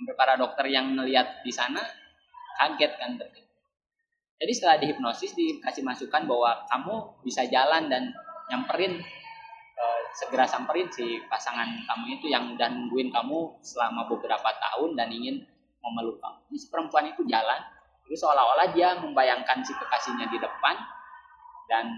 Sampai 0.00 0.16
para 0.16 0.40
dokter 0.40 0.64
yang 0.72 0.96
melihat 0.96 1.44
di 1.44 1.52
sana 1.52 1.84
kaget 2.56 2.96
kan 2.96 3.20
Jadi 4.40 4.52
setelah 4.56 4.80
dihipnosis 4.80 5.36
dikasih 5.36 5.84
masukan 5.84 6.24
bahwa 6.24 6.64
kamu 6.72 7.20
bisa 7.20 7.44
jalan 7.44 7.92
dan 7.92 8.08
nyamperin 8.48 8.96
e, 9.76 9.84
segera 10.16 10.48
samperin 10.48 10.88
si 10.88 11.20
pasangan 11.28 11.68
kamu 11.84 12.16
itu 12.16 12.32
yang 12.32 12.56
udah 12.56 12.72
nungguin 12.72 13.12
kamu 13.12 13.60
selama 13.60 14.08
beberapa 14.08 14.48
tahun 14.56 14.96
dan 14.96 15.12
ingin 15.12 15.44
memeluk 15.84 16.16
kamu. 16.24 16.40
Ini 16.48 16.56
si 16.56 16.66
perempuan 16.72 17.12
itu 17.12 17.20
jalan, 17.28 17.60
itu 18.08 18.16
seolah-olah 18.16 18.72
dia 18.72 18.96
membayangkan 18.96 19.60
si 19.60 19.76
kekasihnya 19.76 20.32
di 20.32 20.40
depan 20.40 20.76
dan 21.68 21.92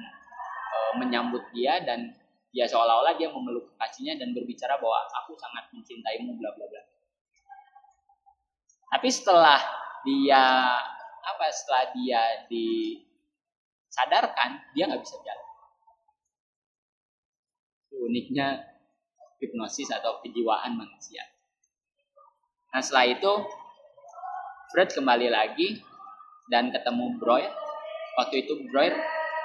e, 0.74 0.76
menyambut 0.98 1.46
dia 1.54 1.78
dan 1.86 2.10
dia 2.50 2.66
seolah-olah 2.66 3.14
dia 3.14 3.30
memeluk 3.30 3.70
kekasihnya 3.78 4.18
dan 4.18 4.34
berbicara 4.34 4.82
bahwa 4.82 5.06
aku 5.22 5.38
sangat 5.38 5.70
mencintaimu 5.70 6.34
bla 6.42 6.50
bla 6.58 6.66
bla. 6.66 6.91
Tapi 8.92 9.08
setelah 9.08 9.56
dia 10.04 10.68
apa 11.22 11.46
setelah 11.48 11.88
dia 11.96 12.44
disadarkan 12.52 14.60
dia 14.76 14.84
nggak 14.84 15.00
bisa 15.00 15.16
jalan. 15.24 15.48
Uniknya 18.02 18.66
hipnosis 19.40 19.88
atau 19.88 20.20
kejiwaan 20.20 20.76
manusia. 20.76 21.24
Nah 22.76 22.84
setelah 22.84 23.08
itu 23.08 23.32
Fred 24.72 24.88
kembali 24.92 25.28
lagi 25.32 25.80
dan 26.52 26.68
ketemu 26.68 27.16
Broir. 27.16 27.48
Waktu 28.20 28.44
itu 28.44 28.68
Broir 28.68 28.92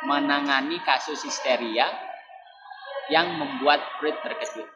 menangani 0.04 0.84
kasus 0.84 1.24
histeria 1.24 1.88
yang 3.08 3.40
membuat 3.40 3.80
Fred 4.00 4.16
terkejut. 4.24 4.68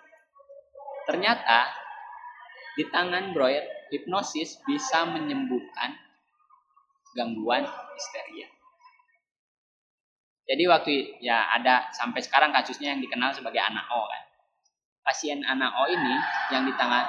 Ternyata 1.07 1.67
di 2.79 2.83
tangan 2.87 3.35
Broir, 3.35 3.80
hipnosis 3.91 4.57
bisa 4.63 5.03
menyembuhkan 5.05 5.99
gangguan 7.11 7.67
histeria. 7.67 8.47
Jadi 10.47 10.63
waktu 10.67 10.91
ya 11.23 11.47
ada 11.53 11.91
sampai 11.95 12.19
sekarang 12.23 12.51
kasusnya 12.51 12.95
yang 12.95 13.03
dikenal 13.03 13.31
sebagai 13.35 13.61
anak 13.61 13.85
O 13.91 14.01
kan. 14.07 14.23
Pasien 15.03 15.43
anak 15.43 15.71
O 15.75 15.83
ini 15.91 16.15
yang 16.51 16.63
di 16.63 16.73
tangan 16.75 17.05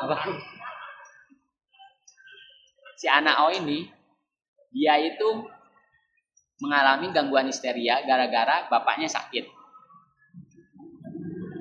apa 0.00 0.16
si 2.96 3.06
anak 3.06 3.36
O 3.44 3.52
ini 3.52 3.84
dia 4.70 4.96
itu 5.02 5.50
mengalami 6.60 7.10
gangguan 7.10 7.48
histeria 7.48 8.04
gara-gara 8.04 8.68
bapaknya 8.68 9.08
sakit. 9.08 9.48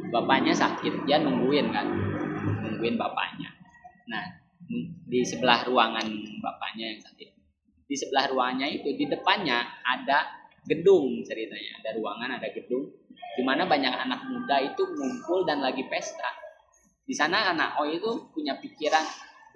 Bapaknya 0.10 0.58
sakit, 0.58 1.06
dia 1.06 1.22
nungguin 1.22 1.70
kan, 1.70 1.86
nungguin 2.66 2.98
bapaknya. 2.98 3.59
Nah, 4.10 4.26
di 5.06 5.22
sebelah 5.22 5.70
ruangan 5.70 6.06
bapaknya 6.42 6.98
yang 6.98 7.02
sakit. 7.02 7.30
Di 7.90 7.96
sebelah 7.98 8.30
ruangannya 8.30 8.82
itu 8.82 8.94
di 8.98 9.06
depannya 9.06 9.66
ada 9.86 10.30
gedung 10.66 11.22
ceritanya, 11.26 11.82
ada 11.82 11.98
ruangan, 11.98 12.42
ada 12.42 12.50
gedung. 12.54 12.90
Di 13.38 13.46
mana 13.46 13.70
banyak 13.70 13.94
anak 13.94 14.26
muda 14.30 14.58
itu 14.66 14.82
ngumpul 14.84 15.46
dan 15.46 15.62
lagi 15.62 15.86
pesta. 15.90 16.30
Di 17.06 17.14
sana 17.18 17.54
anak 17.54 17.82
O 17.82 17.90
itu 17.90 18.30
punya 18.34 18.58
pikiran 18.62 19.02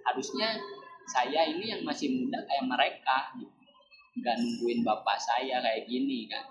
harusnya 0.10 0.58
saya 1.06 1.46
ini 1.46 1.74
yang 1.74 1.82
masih 1.86 2.10
muda 2.10 2.42
kayak 2.46 2.66
mereka. 2.66 3.18
Nggak 4.18 4.36
nungguin 4.38 4.82
bapak 4.82 5.18
saya 5.22 5.62
kayak 5.62 5.86
gini 5.86 6.26
kan. 6.30 6.46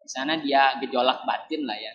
Di 0.00 0.08
sana 0.08 0.40
dia 0.40 0.80
gejolak 0.80 1.24
batin 1.28 1.68
lah 1.68 1.76
ya. 1.76 1.92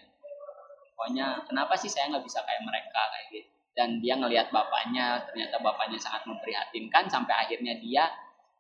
Pokoknya 0.93 1.41
kenapa 1.49 1.73
sih 1.73 1.89
saya 1.89 2.13
nggak 2.13 2.25
bisa 2.25 2.45
kayak 2.45 2.61
mereka? 2.61 3.01
Kayak 3.09 3.27
gitu 3.33 3.54
dan 3.75 3.99
dia 3.99 4.15
ngelihat 4.15 4.55
bapaknya 4.55 5.27
ternyata 5.27 5.59
bapaknya 5.59 5.99
sangat 5.99 6.23
memprihatinkan 6.23 7.11
sampai 7.11 7.35
akhirnya 7.35 7.75
dia 7.83 8.07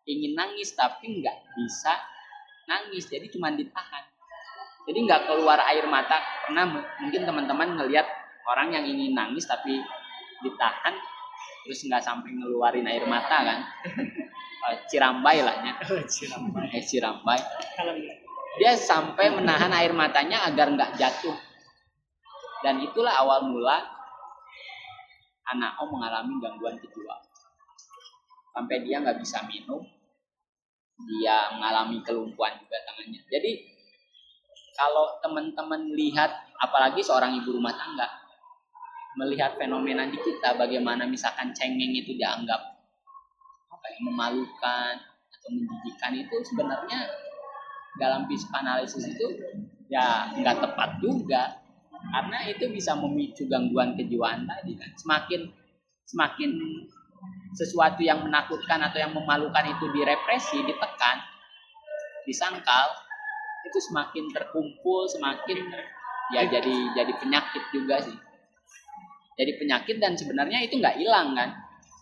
ingin 0.05 0.35
nangis 0.35 0.75
tapi 0.75 1.23
nggak 1.23 1.55
bisa 1.55 1.95
nangis. 2.67 3.07
Jadi 3.07 3.31
cuma 3.31 3.49
ditahan. 3.49 4.03
Jadi 4.85 4.97
nggak 5.07 5.21
keluar 5.25 5.57
air 5.71 5.87
mata. 5.87 6.19
Karena 6.45 6.67
mungkin 7.01 7.21
teman-teman 7.25 7.79
ngelihat 7.79 8.05
orang 8.45 8.75
yang 8.75 8.85
ingin 8.85 9.15
nangis 9.15 9.47
tapi 9.49 9.81
ditahan 10.43 10.93
terus 11.65 11.81
nggak 11.81 12.03
sampai 12.05 12.29
ngeluarin 12.35 12.85
air 12.85 13.07
mata 13.09 13.41
kan? 13.41 13.59
Oh, 14.67 14.75
cirambai 14.91 15.41
lah 15.41 15.55
ya. 15.63 15.73
Cirambai. 16.05 16.75
Eh, 16.75 16.83
cirambai. 16.83 17.39
Dia 18.59 18.77
sampai 18.77 19.31
menahan 19.31 19.71
air 19.73 19.95
matanya 19.95 20.45
agar 20.45 20.69
nggak 20.75 20.99
jatuh. 20.99 21.33
Dan 22.61 22.83
itulah 22.83 23.15
awal 23.15 23.49
mula 23.49 23.94
anak 25.53 25.77
om 25.81 25.93
mengalami 25.93 26.41
gangguan 26.41 26.77
kejiwaan 26.81 27.23
sampai 28.55 28.81
dia 28.87 29.03
nggak 29.03 29.19
bisa 29.19 29.43
minum 29.45 29.83
dia 30.95 31.51
mengalami 31.51 31.99
kelumpuhan 32.07 32.55
juga 32.55 32.77
tangannya. 32.87 33.19
Jadi 33.27 33.51
kalau 34.75 35.19
teman-teman 35.19 35.91
lihat 35.91 36.31
apalagi 36.59 37.03
seorang 37.03 37.35
ibu 37.35 37.55
rumah 37.55 37.75
tangga 37.75 38.07
melihat 39.15 39.55
fenomena 39.55 40.07
di 40.07 40.19
kita 40.19 40.59
bagaimana 40.59 41.07
misalkan 41.07 41.55
cengeng 41.55 41.95
itu 41.95 42.15
dianggap 42.19 42.59
apa 43.71 43.85
yang 43.95 44.11
memalukan 44.11 44.93
atau 45.31 45.49
menjijikan 45.51 46.13
itu 46.19 46.35
sebenarnya 46.51 46.99
dalam 47.95 48.27
psikanalisis 48.27 49.07
itu 49.07 49.27
ya 49.87 50.31
nggak 50.35 50.59
tepat 50.59 50.99
juga 50.99 51.63
karena 52.11 52.37
itu 52.49 52.65
bisa 52.69 52.93
memicu 52.97 53.49
gangguan 53.49 53.97
kejiwaan 53.97 54.45
tadi 54.45 54.77
kan. 54.77 54.91
Semakin 54.97 55.41
semakin 56.05 56.51
sesuatu 57.57 58.03
yang 58.03 58.21
menakutkan 58.21 58.77
atau 58.83 58.99
yang 59.01 59.15
memalukan 59.15 59.65
itu 59.65 59.89
direpresi 59.95 60.61
ditekan 60.67 61.17
disangkal 62.25 62.89
itu 63.65 63.79
semakin 63.81 64.29
terkumpul 64.33 65.09
semakin 65.09 65.57
ya 66.33 66.45
jadi 66.49 66.75
jadi 66.93 67.13
penyakit 67.21 67.63
juga 67.73 68.01
sih. 68.01 68.17
Jadi 69.35 69.51
penyakit 69.59 69.99
dan 69.99 70.15
sebenarnya 70.15 70.63
itu 70.63 70.79
nggak 70.79 70.97
hilang 70.97 71.35
kan. 71.35 71.49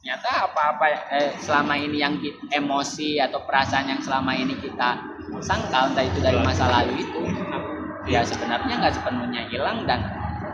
Ternyata 0.04 0.52
apa-apa 0.52 0.86
eh, 1.16 1.32
selama 1.40 1.80
ini 1.80 1.98
yang 2.04 2.20
emosi 2.52 3.24
atau 3.24 3.42
perasaan 3.48 3.88
yang 3.88 4.02
selama 4.04 4.36
ini 4.36 4.60
kita 4.60 5.00
sangkal 5.40 5.92
entah 5.92 6.04
itu 6.04 6.20
dari 6.20 6.40
masa 6.44 6.68
lalu 6.68 7.04
itu 7.04 7.24
ya 8.10 8.22
sebenarnya 8.24 8.84
nggak 8.84 8.96
sepenuhnya 9.00 9.48
hilang 9.48 9.88
dan 9.88 10.04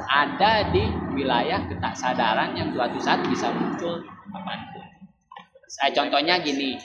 ada 0.10 0.70
di 0.70 0.86
wilayah 1.14 1.66
ketaksadaran 1.70 2.58
yang 2.58 2.74
suatu 2.74 2.98
saat 3.02 3.22
bisa 3.30 3.50
muncul 3.54 4.02
kapan 4.34 4.60
pun. 4.74 4.86
Saya 5.70 5.94
contohnya 5.94 6.42
gini, 6.42 6.82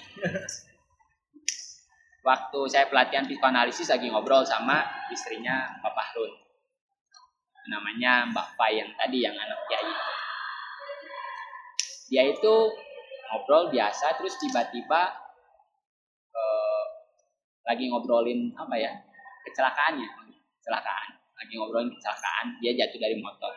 waktu 2.24 2.60
saya 2.72 2.88
pelatihan 2.88 3.28
psikoanalisis 3.28 3.92
lagi 3.92 4.08
ngobrol 4.08 4.48
sama 4.48 4.80
istrinya 5.12 5.76
Pak 5.84 5.92
Fahrun 5.92 6.32
namanya 7.68 8.28
Mbak 8.32 8.48
Fai 8.56 8.80
yang 8.80 8.92
tadi 8.96 9.24
yang 9.24 9.36
anak 9.36 9.60
kiai 9.68 9.92
dia 12.12 12.22
itu 12.28 12.54
ngobrol 13.32 13.72
biasa 13.72 14.20
terus 14.20 14.36
tiba-tiba 14.40 15.12
eh, 16.32 16.84
lagi 17.64 17.88
ngobrolin 17.88 18.52
apa 18.56 18.74
ya 18.76 18.92
kecelakaannya 19.48 20.23
kecelakaan. 20.64 21.20
Lagi 21.36 21.52
ngobrolin 21.60 21.92
kecelakaan 21.92 22.46
dia 22.64 22.72
jatuh 22.72 22.96
dari 22.96 23.20
motor. 23.20 23.52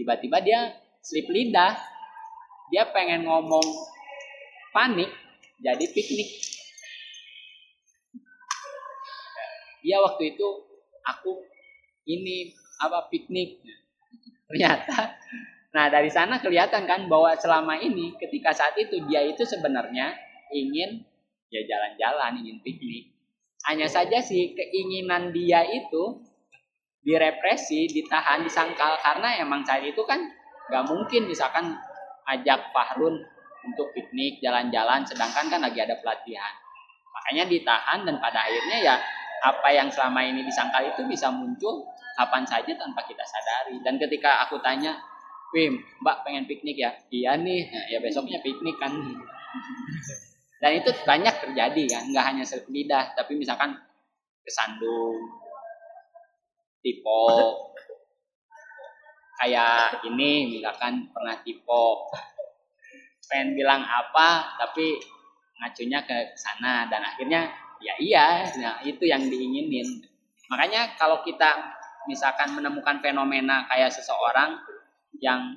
Tiba-tiba 0.00 0.40
dia 0.40 0.72
slip 1.04 1.28
lidah. 1.28 1.76
Dia 2.72 2.88
pengen 2.88 3.28
ngomong 3.28 3.66
panik 4.72 5.12
jadi 5.60 5.84
piknik. 5.92 6.30
Iya 9.84 10.00
waktu 10.00 10.32
itu 10.32 10.48
aku 11.04 11.44
ini 12.08 12.56
apa 12.80 13.12
piknik. 13.12 13.60
Ternyata 14.48 15.20
nah 15.70 15.86
dari 15.86 16.10
sana 16.10 16.42
kelihatan 16.42 16.82
kan 16.88 17.06
bahwa 17.06 17.30
selama 17.38 17.78
ini 17.78 18.16
ketika 18.18 18.50
saat 18.50 18.74
itu 18.80 19.04
dia 19.06 19.22
itu 19.22 19.46
sebenarnya 19.46 20.16
ingin 20.50 21.06
ya 21.46 21.62
jalan-jalan 21.62 22.42
ingin 22.42 22.58
piknik 22.62 23.19
hanya 23.68 23.88
saja 23.90 24.22
sih 24.22 24.56
keinginan 24.56 25.34
dia 25.34 25.66
itu 25.66 26.24
direpresi 27.04 27.88
ditahan 27.90 28.44
disangkal 28.44 28.96
karena 29.00 29.40
emang 29.40 29.64
saat 29.64 29.84
itu 29.84 30.00
kan 30.04 30.20
nggak 30.68 30.84
mungkin 30.88 31.28
misalkan 31.28 31.76
ajak 32.28 32.72
Fahrun 32.72 33.20
untuk 33.64 33.92
piknik 33.92 34.40
jalan-jalan 34.40 35.04
sedangkan 35.04 35.48
kan 35.48 35.60
lagi 35.60 35.80
ada 35.80 35.96
pelatihan 36.00 36.54
makanya 37.10 37.44
ditahan 37.48 38.00
dan 38.06 38.16
pada 38.20 38.38
akhirnya 38.46 38.78
ya 38.80 38.94
apa 39.40 39.68
yang 39.72 39.88
selama 39.88 40.20
ini 40.20 40.44
disangkal 40.44 40.84
itu 40.84 41.00
bisa 41.08 41.32
muncul 41.32 41.88
kapan 42.20 42.44
saja 42.44 42.72
tanpa 42.76 43.00
kita 43.08 43.24
sadari. 43.24 43.80
Dan 43.80 43.96
ketika 43.96 44.44
aku 44.44 44.60
tanya, 44.60 45.00
Wim, 45.56 45.80
Mbak 46.04 46.16
pengen 46.28 46.44
piknik 46.44 46.76
ya? 46.76 46.92
Iya 47.08 47.40
nih, 47.40 47.64
ya 47.88 47.98
besoknya 48.04 48.44
piknik 48.44 48.76
kan. 48.76 48.92
Dan 50.60 50.84
itu 50.84 50.92
banyak 51.08 51.34
terjadi 51.40 51.82
kan, 51.88 52.04
nggak 52.12 52.26
hanya 52.28 52.44
selip 52.44 52.68
lidah, 52.68 53.16
tapi 53.16 53.32
misalkan 53.32 53.80
kesandung, 54.44 55.16
tipe, 56.84 57.24
kayak 59.40 60.04
ini 60.04 60.60
misalkan 60.60 61.08
pernah 61.16 61.40
tipe, 61.40 61.84
pengen 63.24 63.56
bilang 63.56 63.80
apa, 63.88 64.60
tapi 64.60 65.00
ngacunya 65.60 66.04
ke 66.04 66.36
sana 66.36 66.88
dan 66.92 67.04
akhirnya 67.04 67.48
ya 67.80 67.94
iya 68.00 68.44
nah 68.60 68.76
itu 68.84 69.08
yang 69.08 69.24
diinginin. 69.28 70.04
Makanya 70.52 70.96
kalau 71.00 71.24
kita 71.24 71.56
misalkan 72.04 72.52
menemukan 72.52 73.00
fenomena 73.00 73.64
kayak 73.68 73.92
seseorang 73.92 74.60
yang 75.20 75.56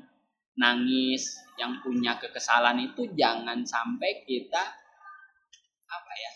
nangis 0.60 1.40
yang 1.58 1.82
punya 1.82 2.20
kekesalan 2.20 2.78
itu 2.84 3.10
jangan 3.16 3.66
sampai 3.66 4.22
kita 4.28 4.83
apa 5.94 6.14
ya 6.18 6.32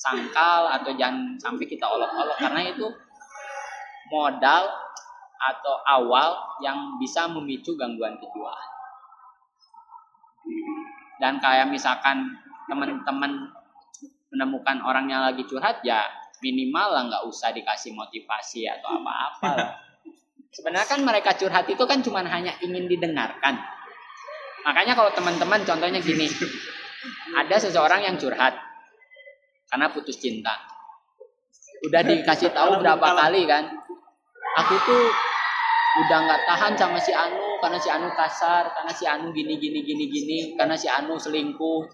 sangkal 0.00 0.70
atau 0.80 0.96
jangan 0.96 1.36
sampai 1.36 1.66
kita 1.68 1.84
olok-olok. 1.84 2.40
Karena 2.40 2.62
itu 2.64 2.88
modal 4.08 4.64
atau 5.40 5.74
awal 5.84 6.56
yang 6.64 6.96
bisa 6.96 7.28
memicu 7.28 7.76
gangguan 7.76 8.16
kejiwaan. 8.16 8.68
Dan 11.20 11.36
kayak 11.36 11.68
misalkan 11.68 12.40
teman-teman 12.64 13.52
menemukan 14.32 14.78
orang 14.86 15.10
yang 15.12 15.20
lagi 15.20 15.44
curhat 15.44 15.84
ya 15.84 16.06
minimal 16.40 16.96
lah 16.96 17.02
nggak 17.12 17.24
usah 17.28 17.52
dikasih 17.52 17.92
motivasi 17.92 18.64
atau 18.64 18.96
apa-apa 18.96 19.76
Sebenarnya 20.50 20.88
kan 20.88 21.00
mereka 21.06 21.38
curhat 21.38 21.70
itu 21.70 21.84
kan 21.86 22.02
cuma 22.02 22.26
hanya 22.26 22.50
ingin 22.58 22.90
didengarkan. 22.90 23.54
Makanya 24.66 24.98
kalau 24.98 25.14
teman-teman 25.14 25.62
contohnya 25.62 26.02
gini, 26.02 26.26
ada 27.38 27.54
seseorang 27.54 28.02
yang 28.02 28.18
curhat 28.18 28.69
karena 29.70 29.86
putus 29.94 30.18
cinta. 30.18 30.52
Udah 31.86 32.02
dikasih 32.04 32.52
tahu 32.52 32.82
berapa 32.84 33.08
kali 33.16 33.48
kan, 33.48 33.72
aku 34.58 34.74
tuh 34.84 35.04
udah 36.04 36.18
nggak 36.26 36.40
tahan 36.44 36.72
sama 36.76 36.98
si 37.00 37.14
Anu 37.14 37.56
karena 37.62 37.78
si 37.80 37.88
Anu 37.88 38.12
kasar, 38.12 38.74
karena 38.74 38.92
si 38.92 39.04
Anu 39.08 39.32
gini 39.32 39.56
gini 39.56 39.80
gini 39.86 40.04
gini, 40.10 40.38
karena 40.58 40.76
si 40.76 40.90
Anu 40.90 41.16
selingkuh. 41.16 41.88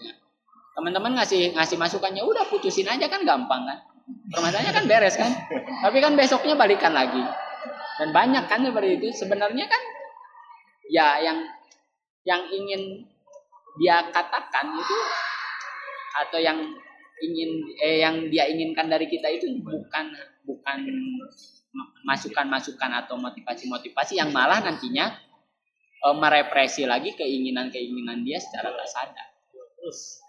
Teman-teman 0.76 1.16
ngasih 1.16 1.56
ngasih 1.56 1.80
masukannya 1.80 2.20
udah 2.20 2.44
putusin 2.52 2.84
aja 2.88 3.08
kan 3.08 3.24
gampang 3.24 3.64
kan. 3.64 3.78
Permasalahannya 4.06 4.72
kan 4.76 4.84
beres 4.84 5.16
kan. 5.16 5.32
Tapi 5.80 5.98
kan 6.04 6.12
besoknya 6.18 6.52
balikan 6.52 6.92
lagi. 6.92 7.22
Dan 7.96 8.12
banyak 8.12 8.44
kan 8.44 8.60
seperti 8.60 9.00
itu. 9.00 9.08
Sebenarnya 9.24 9.64
kan 9.64 9.82
ya 10.92 11.16
yang 11.24 11.48
yang 12.28 12.44
ingin 12.52 13.08
dia 13.80 14.04
katakan 14.12 14.76
itu 14.76 14.98
atau 16.16 16.38
yang 16.40 16.58
ingin 17.22 17.50
eh 17.80 18.04
yang 18.04 18.28
dia 18.28 18.44
inginkan 18.48 18.90
dari 18.92 19.08
kita 19.08 19.28
itu 19.32 19.48
bukan 19.64 20.06
bukan 20.44 20.78
masukan-masukan 22.04 22.90
atau 23.04 23.20
motivasi-motivasi 23.20 24.16
yang 24.20 24.32
malah 24.32 24.64
nantinya 24.64 25.12
e, 26.00 26.08
merepresi 26.16 26.88
lagi 26.88 27.12
keinginan-keinginan 27.18 28.24
dia 28.24 28.40
secara 28.40 28.72
tak 28.72 28.88
sadar. 28.88 29.28
Terus 29.76 30.24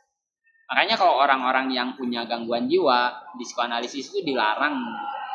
Makanya 0.68 1.00
kalau 1.00 1.16
orang-orang 1.24 1.72
yang 1.72 1.96
punya 1.96 2.28
gangguan 2.28 2.68
jiwa 2.68 3.32
di 3.40 3.44
psikoanalisis 3.48 4.12
itu 4.12 4.20
dilarang 4.28 4.76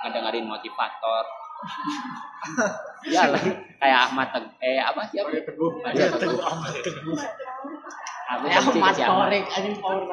ngedengerin 0.05 0.45
motivator. 0.45 1.25
ya 3.15 3.31
lah, 3.31 3.41
kayak 3.79 4.01
Ahmad 4.11 4.29
Teg 4.35 4.45
eh 4.61 4.83
apa 4.83 5.09
sih 5.09 5.23
apa? 5.23 5.31
Teguh. 5.31 5.73
Ahmad 6.43 6.75
Teguh. 6.85 7.17
Ahmad 8.33 8.49
Teguh. 8.49 8.73
Aku 8.73 8.81
Ahmad. 8.89 8.97
Torek 8.97 9.45
anjing 9.53 9.77
power 9.79 10.05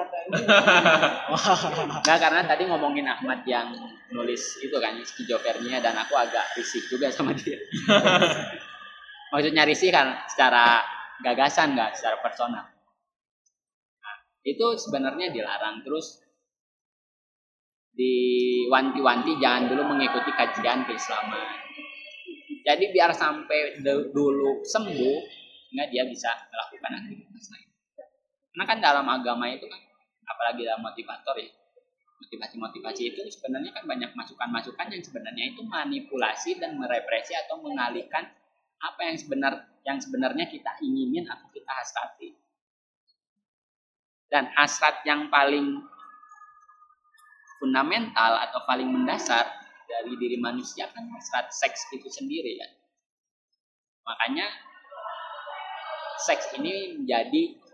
Enggak 2.04 2.20
karena 2.20 2.42
tadi 2.44 2.64
ngomongin 2.68 3.08
Ahmad 3.08 3.48
yang 3.48 3.72
nulis 4.12 4.60
itu 4.60 4.76
kan 4.78 5.00
skizofrenia 5.00 5.80
dan 5.80 5.96
aku 5.96 6.20
agak 6.20 6.44
risih 6.60 6.84
juga 6.92 7.08
sama 7.10 7.32
dia. 7.32 7.56
Maksudnya 9.32 9.64
risih 9.64 9.94
kan 9.94 10.20
secara 10.28 10.84
gagasan 11.24 11.78
enggak 11.78 11.96
secara 11.96 12.20
personal. 12.20 12.66
Itu 14.44 14.76
sebenarnya 14.76 15.32
dilarang. 15.32 15.86
Terus 15.86 16.26
diwanti-wanti 17.94 19.38
jangan 19.40 19.68
dulu 19.72 19.96
mengikuti 19.96 20.32
kajian 20.34 20.88
keislaman. 20.88 21.68
Jadi 22.64 22.92
biar 22.92 23.16
sampai 23.16 23.80
dulu 23.84 24.62
sembuh 24.64 25.18
nggak 25.70 25.88
dia 25.94 26.04
bisa 26.10 26.34
melakukan 26.50 26.92
aktivitas 26.98 27.46
lain 27.54 27.69
karena 28.60 28.76
kan 28.76 28.84
dalam 28.84 29.08
agama 29.08 29.48
itu 29.48 29.72
kan 29.72 29.80
apalagi 30.28 30.68
dalam 30.68 30.84
motivator 30.84 31.32
ya 31.40 31.48
motivasi-motivasi 32.20 33.08
itu 33.08 33.24
sebenarnya 33.40 33.72
kan 33.72 33.88
banyak 33.88 34.12
masukan-masukan 34.12 34.92
yang 34.92 35.00
sebenarnya 35.00 35.56
itu 35.56 35.64
manipulasi 35.64 36.60
dan 36.60 36.76
merepresi 36.76 37.40
atau 37.40 37.64
mengalihkan 37.64 38.28
apa 38.84 39.00
yang 39.08 39.16
sebenar 39.16 39.64
yang 39.88 40.04
sebenarnya 40.04 40.52
kita 40.52 40.76
inginin 40.84 41.24
atau 41.32 41.48
kita 41.56 41.72
hasrati 41.72 42.36
dan 44.28 44.52
hasrat 44.52 45.08
yang 45.08 45.32
paling 45.32 45.80
fundamental 47.64 48.44
atau 48.44 48.60
paling 48.68 48.92
mendasar 48.92 49.56
dari 49.88 50.20
diri 50.20 50.36
manusia 50.36 50.92
kan 50.92 51.08
hasrat 51.16 51.48
seks 51.56 51.88
itu 51.96 52.12
sendiri 52.12 52.60
kan. 52.60 52.72
Makanya 54.04 54.52
seks 56.28 56.60
ini 56.60 57.00
menjadi 57.00 57.69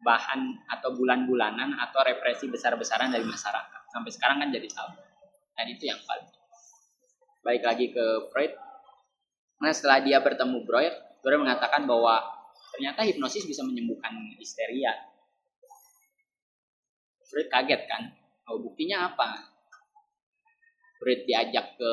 bahan 0.00 0.64
atau 0.68 0.96
bulan-bulanan 0.96 1.76
atau 1.76 2.00
represi 2.04 2.48
besar-besaran 2.48 3.12
dari 3.12 3.24
masyarakat. 3.24 3.80
Sampai 3.92 4.10
sekarang 4.12 4.40
kan 4.40 4.48
jadi 4.48 4.68
tahu. 4.68 4.90
Dan 5.56 5.66
itu 5.68 5.84
yang 5.88 6.00
paling. 6.08 6.28
Baik 7.44 7.62
lagi 7.64 7.86
ke 7.92 8.04
Freud. 8.32 8.52
Nah 9.60 9.72
setelah 9.76 10.00
dia 10.00 10.20
bertemu 10.24 10.64
Freud, 10.64 10.94
Freud 11.20 11.40
mengatakan 11.44 11.84
bahwa 11.84 12.40
ternyata 12.72 13.04
hipnosis 13.04 13.44
bisa 13.44 13.60
menyembuhkan 13.66 14.14
histeria 14.38 14.94
Freud 17.28 17.50
kaget 17.50 17.82
kan 17.86 18.02
oh 18.50 18.58
buktinya 18.62 19.10
apa 19.12 19.52
Freud 20.96 21.24
diajak 21.24 21.80
ke 21.80 21.92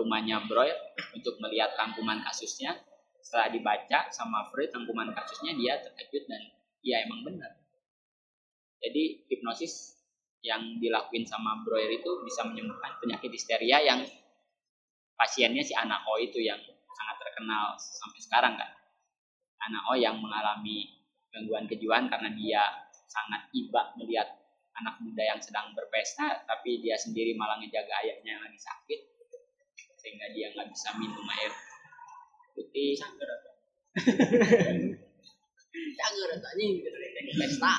rumahnya 0.00 0.44
Breuer 0.44 0.76
untuk 1.16 1.40
melihat 1.40 1.72
rangkuman 1.76 2.20
kasusnya 2.24 2.76
setelah 3.24 3.50
dibaca 3.50 4.12
sama 4.12 4.46
Freud 4.52 4.70
rangkuman 4.70 5.14
kasusnya 5.16 5.56
dia 5.56 5.80
terkejut 5.82 6.24
dan 6.30 6.42
ya 6.86 7.02
emang 7.02 7.26
benar. 7.26 7.50
Jadi 8.78 9.26
hipnosis 9.26 9.98
yang 10.46 10.78
dilakuin 10.78 11.26
sama 11.26 11.66
Breuer 11.66 11.90
itu 11.90 12.22
bisa 12.22 12.46
menyembuhkan 12.46 13.02
penyakit 13.02 13.34
histeria 13.34 13.82
yang 13.82 14.06
pasiennya 15.18 15.66
si 15.66 15.74
anak 15.74 16.06
O 16.06 16.22
itu 16.22 16.38
yang 16.38 16.62
sangat 16.94 17.16
terkenal 17.18 17.74
sampai 17.74 18.20
sekarang 18.22 18.54
kan. 18.54 18.70
Anak 19.66 19.82
O 19.90 19.98
yang 19.98 20.22
mengalami 20.22 21.02
gangguan 21.34 21.66
kejiwaan 21.66 22.06
karena 22.06 22.30
dia 22.38 22.62
sangat 23.10 23.50
iba 23.50 23.90
melihat 23.98 24.30
anak 24.76 25.00
muda 25.02 25.24
yang 25.24 25.40
sedang 25.42 25.72
berpesta 25.72 26.44
tapi 26.44 26.84
dia 26.84 26.94
sendiri 27.00 27.32
malah 27.32 27.56
ngejaga 27.58 27.96
ayahnya 28.04 28.36
yang 28.36 28.42
lagi 28.44 28.60
sakit 28.60 29.00
sehingga 29.96 30.26
dia 30.36 30.52
nggak 30.52 30.68
bisa 30.68 30.88
minum 31.00 31.24
air 31.32 31.52
putih 32.52 33.00
Cager 35.96 36.28
atau 36.36 36.48
anjing 36.52 36.70
gitu 36.82 36.88
pesta. 37.36 37.74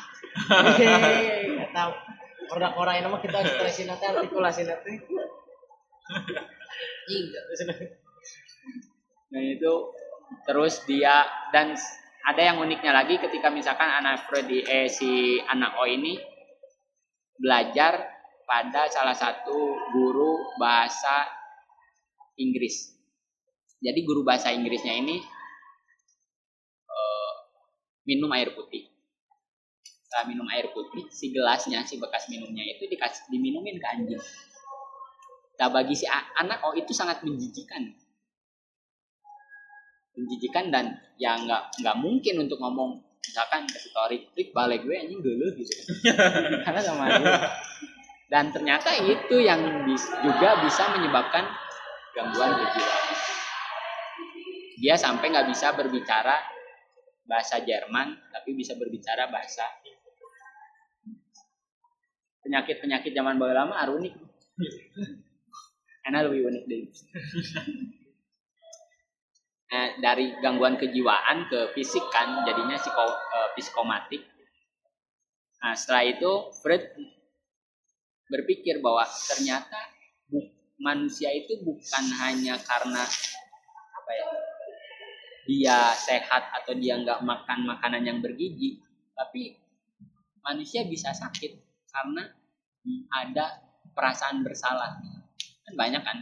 Kata 1.66 1.84
orang-orang 2.52 2.96
ini 3.04 3.08
mah 3.10 3.22
kita 3.22 3.38
ekspresi 3.44 3.86
nanti 3.86 4.06
artikulasi 4.06 4.62
nanti. 4.66 4.94
Anjing. 7.08 7.26
Nah 9.28 9.42
itu 9.44 9.74
terus 10.48 10.84
dia 10.88 11.24
dan 11.52 11.76
ada 12.28 12.42
yang 12.44 12.60
uniknya 12.60 12.92
lagi 12.92 13.20
ketika 13.20 13.48
misalkan 13.48 13.88
anak 13.88 14.28
Freddy 14.28 14.64
eh 14.68 14.92
si 14.92 15.40
anak 15.48 15.80
O 15.80 15.88
ini 15.88 16.20
belajar 17.40 18.04
pada 18.48 18.88
salah 18.92 19.16
satu 19.16 19.76
guru 19.96 20.56
bahasa 20.60 21.28
Inggris. 22.40 22.96
Jadi 23.80 24.00
guru 24.04 24.26
bahasa 24.26 24.52
Inggrisnya 24.52 24.96
ini 24.98 25.22
minum 28.08 28.32
air 28.32 28.56
putih. 28.56 28.88
Setelah 30.08 30.26
minum 30.32 30.48
air 30.56 30.72
putih, 30.72 31.06
si 31.12 31.36
gelasnya, 31.36 31.84
si 31.84 32.00
bekas 32.00 32.32
minumnya 32.32 32.64
itu 32.64 32.88
dikasih 32.88 33.28
diminumin 33.28 33.76
ke 33.76 33.88
anjing. 33.92 34.24
Nah 35.60 35.68
bagi 35.68 35.94
si 36.00 36.08
anak 36.10 36.64
oh 36.64 36.72
itu 36.74 36.96
sangat 36.96 37.22
menjijikan 37.28 37.92
menjijikan 40.18 40.74
dan 40.74 40.98
ya 41.22 41.38
nggak 41.38 41.78
nggak 41.78 41.96
mungkin 42.02 42.42
untuk 42.42 42.58
ngomong 42.58 42.98
misalkan 43.22 43.70
kasih 43.70 43.94
tau 43.94 44.10
Rick, 44.10 44.34
Rick 44.34 44.50
balik 44.50 44.82
gue 44.82 44.98
anjing 44.98 45.22
geluh 45.22 45.54
gitu 45.54 45.74
karena 46.66 46.82
sama 46.82 47.06
dia 47.06 47.38
dan 48.28 48.50
ternyata 48.50 48.98
itu 48.98 49.38
yang 49.40 49.62
bis- 49.86 50.10
juga 50.26 50.58
bisa 50.66 50.90
menyebabkan 50.98 51.46
gangguan 52.18 52.50
kejiwaan 52.50 53.06
dia 54.82 54.96
sampai 54.98 55.26
nggak 55.30 55.48
bisa 55.54 55.78
berbicara 55.78 56.42
bahasa 57.28 57.60
Jerman 57.62 58.16
tapi 58.32 58.56
bisa 58.56 58.74
berbicara 58.80 59.28
bahasa 59.28 59.68
penyakit-penyakit 62.48 63.12
zaman 63.12 63.36
baru 63.36 63.54
lama 63.54 63.76
arunik 63.84 64.16
enak 66.08 66.32
lebih 66.32 66.48
unik 66.48 66.64
deh 66.66 66.82
Nah, 69.68 70.00
dari 70.00 70.32
gangguan 70.40 70.80
kejiwaan 70.80 71.52
ke 71.52 71.76
fisik 71.76 72.08
kan 72.08 72.48
jadinya 72.48 72.80
psiko, 72.80 73.04
eh, 73.04 73.50
psikomatik. 73.52 74.24
Nah, 75.60 75.76
setelah 75.76 76.08
itu 76.08 76.32
Freud 76.64 76.88
berpikir 78.32 78.80
bahwa 78.80 79.04
ternyata 79.04 79.92
manusia 80.80 81.34
itu 81.34 81.60
bukan 81.66 82.06
hanya 82.22 82.56
karena 82.64 83.04
apa 83.98 84.12
ya 84.14 84.26
dia 85.48 85.96
sehat 85.96 86.52
atau 86.52 86.76
dia 86.76 87.00
nggak 87.00 87.24
makan 87.24 87.72
makanan 87.72 88.04
yang 88.04 88.20
bergizi, 88.20 88.84
tapi 89.16 89.56
manusia 90.44 90.84
bisa 90.84 91.16
sakit 91.16 91.56
karena 91.88 92.28
ada 93.16 93.64
perasaan 93.96 94.44
bersalah. 94.44 95.00
Kan 95.64 95.74
banyak 95.80 96.04
kan 96.04 96.18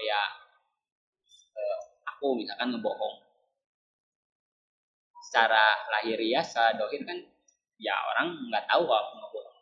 kayak 0.00 0.26
aku 2.16 2.36
misalkan 2.36 2.76
ngebohong. 2.76 3.16
Secara 5.24 5.88
lahiriah 5.88 6.44
secara 6.44 6.76
dohir 6.76 7.08
kan 7.08 7.16
ya 7.80 7.96
orang 8.12 8.36
nggak 8.52 8.68
tahu 8.68 8.84
kalau 8.84 9.00
aku 9.00 9.14
ngebohong. 9.16 9.58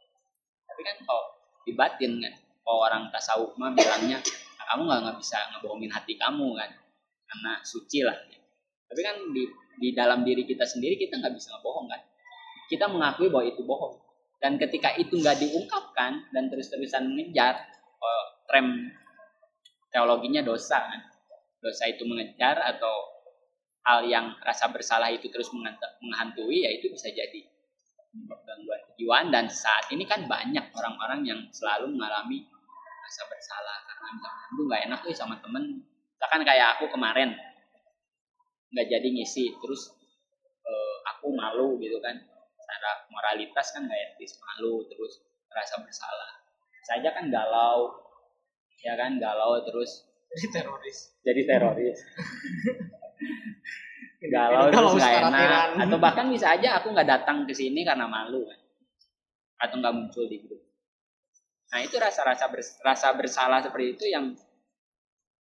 Tapi 0.66 0.80
kan 0.82 0.96
kalau 1.06 1.24
di 1.62 1.72
batin 1.78 2.12
kan 2.18 2.34
kalau 2.66 2.78
orang 2.82 3.02
tasawuf 3.14 3.54
mah 3.56 3.70
bilangnya 3.72 4.18
"Nah, 4.58 4.64
kamu 4.74 4.82
nggak 4.90 5.00
nggak 5.06 5.18
bisa 5.22 5.38
ngebohongin 5.54 5.90
hati 5.94 6.14
kamu 6.18 6.58
kan 6.58 6.70
karena 7.28 7.52
suci 7.62 8.00
lah. 8.02 8.16
Tapi 8.88 9.00
kan 9.04 9.16
di 9.36 9.44
di 9.78 9.88
dalam 9.94 10.24
diri 10.24 10.48
kita 10.48 10.64
sendiri 10.64 10.96
kita 10.96 11.20
nggak 11.20 11.36
bisa 11.36 11.54
ngebohong 11.54 11.86
kan? 11.86 12.00
Kita 12.68 12.84
mengakui 12.88 13.28
bahwa 13.28 13.46
itu 13.46 13.62
bohong. 13.62 13.94
Dan 14.38 14.56
ketika 14.56 14.94
itu 14.96 15.18
nggak 15.18 15.38
diungkapkan 15.44 16.30
dan 16.32 16.44
terus-terusan 16.48 17.10
mengejar 17.10 17.58
oh, 18.00 18.24
rem 18.50 18.90
teologinya 19.92 20.40
dosa 20.42 20.80
kan? 20.80 21.00
Dosa 21.60 21.90
itu 21.90 22.06
mengejar 22.08 22.58
atau 22.58 23.18
hal 23.84 24.04
yang 24.08 24.36
rasa 24.44 24.68
bersalah 24.68 25.08
itu 25.12 25.28
terus 25.32 25.48
menghantu- 25.52 25.96
menghantui 26.04 26.64
ya 26.64 26.70
itu 26.70 26.92
bisa 26.92 27.12
jadi 27.12 27.40
gangguan 28.24 28.80
kejiwaan. 28.92 29.28
Dan 29.28 29.52
saat 29.52 29.90
ini 29.92 30.08
kan 30.08 30.24
banyak 30.24 30.70
orang-orang 30.72 31.20
yang 31.28 31.40
selalu 31.52 31.92
mengalami 31.92 32.46
rasa 33.08 33.24
bersalah 33.26 33.76
karena 33.88 34.08
misalkan 34.20 34.44
aduh 34.52 34.64
nggak 34.68 34.82
enak 34.84 34.98
tuh 35.00 35.16
sama 35.16 35.34
temen 35.40 35.64
misalkan 36.18 36.42
kayak 36.42 36.74
aku 36.74 36.90
kemarin 36.90 37.30
nggak 38.74 38.86
jadi 38.90 39.06
ngisi 39.06 39.54
terus 39.62 39.94
eh, 40.66 40.96
aku 41.14 41.30
malu 41.30 41.78
gitu 41.78 42.02
kan. 42.02 42.18
Secara 42.58 43.06
moralitas 43.08 43.70
kan 43.70 43.86
nggak 43.86 44.00
etis 44.12 44.34
malu 44.42 44.82
terus 44.90 45.22
rasa 45.48 45.78
bersalah. 45.78 46.30
Saja 46.82 47.14
kan 47.14 47.30
galau 47.30 47.94
ya 48.82 48.98
kan 48.98 49.16
galau 49.16 49.62
terus 49.62 50.10
Jadi 50.28 50.46
teroris. 50.52 50.98
jadi 51.22 51.40
teroris. 51.46 51.98
Galau 54.18 54.66
terus 54.68 54.98
nggak 54.98 55.30
enak. 55.30 55.68
atau 55.86 55.98
bahkan 56.02 56.26
bisa 56.26 56.50
aja 56.58 56.82
aku 56.82 56.90
nggak 56.90 57.06
datang 57.06 57.46
ke 57.46 57.54
sini 57.54 57.86
karena 57.86 58.10
malu 58.10 58.42
kan. 58.44 58.58
Atau 59.62 59.78
nggak 59.78 59.94
muncul 59.94 60.26
di 60.26 60.42
grup. 60.42 60.58
Nah 61.70 61.80
itu 61.80 61.96
rasa-rasa 61.96 62.50
bers- 62.50 62.76
rasa 62.82 63.14
bersalah 63.14 63.62
seperti 63.62 63.94
itu 63.94 64.04
yang 64.10 64.34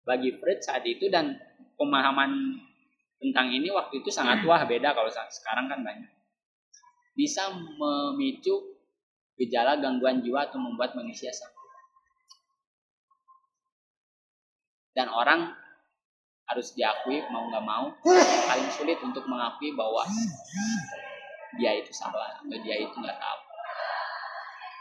bagi 0.08 0.32
Freud 0.40 0.64
saat 0.64 0.88
itu 0.88 1.12
dan 1.12 1.36
pemahaman 1.76 2.56
tentang 3.20 3.52
ini 3.52 3.68
waktu 3.68 4.00
itu 4.00 4.08
sangat 4.08 4.48
wah 4.48 4.64
beda 4.64 4.96
kalau 4.96 5.12
sekarang 5.12 5.68
kan 5.68 5.84
banyak. 5.84 6.08
Bisa 7.12 7.52
memicu 7.52 8.80
gejala 9.36 9.76
gangguan 9.84 10.24
jiwa 10.24 10.48
atau 10.48 10.64
membuat 10.64 10.96
manusia 10.96 11.30
sakit. 11.36 11.56
Dan 14.96 15.12
orang 15.12 15.52
harus 16.48 16.72
diakui 16.74 17.22
mau 17.28 17.52
nggak 17.52 17.66
mau 17.68 17.92
paling 18.50 18.70
sulit 18.72 18.98
untuk 19.04 19.28
mengakui 19.28 19.76
bahwa 19.76 20.08
dia 21.60 21.76
itu 21.76 21.92
salah 21.92 22.40
atau 22.40 22.58
dia 22.64 22.80
itu 22.80 22.96
nggak 22.96 23.20
tahu. 23.20 23.40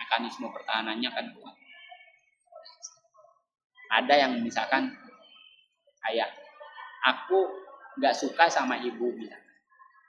Mekanisme 0.07 0.47
pertahanannya 0.55 1.11
kan 1.11 1.27
kuat. 1.35 1.57
Ada 3.87 4.15
yang 4.29 4.33
misalkan 4.45 5.06
kayak 6.07 6.31
aku 7.03 7.51
nggak 7.99 8.15
suka 8.15 8.47
sama 8.47 8.79
ibu 8.79 9.11
misalkan 9.19 9.45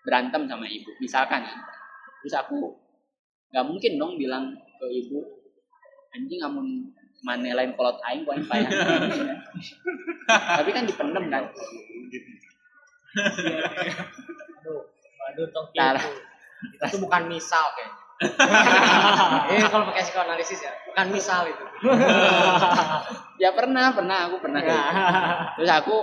berantem 0.06 0.48
sama 0.48 0.66
ibu 0.70 0.90
misalkan 1.04 1.44
ya. 1.44 1.56
terus 2.24 2.36
aku 2.38 2.78
nggak 3.52 3.66
mungkin 3.66 3.92
dong 4.00 4.14
bilang 4.16 4.56
ke 4.78 4.86
ibu 4.88 5.20
anjing 6.14 6.40
kamu 6.40 6.60
mana 7.26 7.50
lain 7.58 7.74
kolot 7.74 7.98
aing 8.06 8.24
poin 8.24 8.40
payah 8.46 8.70
tapi 10.62 10.70
kan 10.70 10.86
dipendem 10.86 11.26
kan 11.34 11.44
Aduh, 13.18 14.84
waduh 15.18 15.48
tong. 15.50 15.68
Itu 16.86 16.98
bukan 17.02 17.24
misal 17.26 17.66
kayaknya. 17.74 18.07
eh 19.54 19.62
kalau 19.70 19.94
pakai 19.94 20.02
psikoanalisis 20.02 20.66
ya, 20.66 20.74
bukan 20.90 21.08
misal 21.14 21.46
itu. 21.46 21.66
ya 23.44 23.54
pernah 23.54 23.94
pernah 23.94 24.26
aku 24.26 24.42
pernah. 24.42 24.62
Kayak 24.66 24.74
gitu. 24.74 25.06
terus 25.62 25.72
aku 25.72 25.98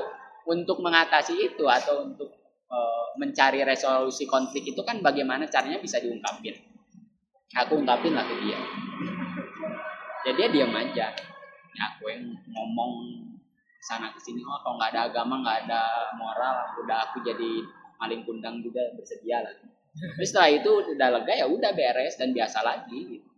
untuk 0.47 0.79
mengatasi 0.79 1.35
itu 1.35 1.65
atau 1.67 2.07
untuk 2.07 2.31
eh, 2.71 3.05
mencari 3.19 3.67
resolusi 3.67 4.31
konflik 4.31 4.63
itu 4.63 4.79
kan 4.87 5.03
bagaimana 5.03 5.51
caranya 5.51 5.83
bisa 5.83 5.99
diungkapin? 5.99 6.55
Aku 7.55 7.83
ungkapin 7.83 8.15
lah 8.15 8.23
ke 8.27 8.35
dia. 8.47 8.59
Ya 10.25 10.33
dia 10.39 10.49
diam 10.55 10.71
aja. 10.71 11.11
Ya 11.75 11.85
aku 11.99 12.15
yang 12.15 12.31
ngomong 12.55 13.25
sana 13.85 14.09
ke 14.17 14.21
sini 14.23 14.41
oh 14.41 14.57
kalau 14.65 14.81
nggak 14.81 14.97
ada 14.97 15.13
agama 15.13 15.45
nggak 15.45 15.69
ada 15.69 15.83
moral 16.17 16.73
udah 16.81 17.05
aku 17.05 17.21
jadi 17.21 17.61
maling 18.01 18.25
kundang 18.25 18.65
juga 18.65 18.81
bersedia 18.97 19.45
lah 19.45 19.53
terus 20.19 20.29
setelah 20.35 20.51
itu 20.51 20.71
udah 20.95 21.09
lega 21.21 21.35
ya 21.35 21.47
udah 21.47 21.71
beres 21.71 22.19
dan 22.19 22.35
biasa 22.35 22.63
lagi 22.67 23.19
gitu. 23.19 23.29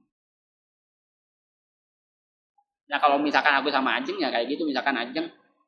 Nah 2.86 3.02
kalau 3.02 3.18
misalkan 3.18 3.50
aku 3.58 3.68
sama 3.68 3.98
Ajeng 3.98 4.14
ya 4.22 4.30
kayak 4.30 4.46
gitu, 4.46 4.62
misalkan 4.62 4.94
Ajeng 4.94 5.26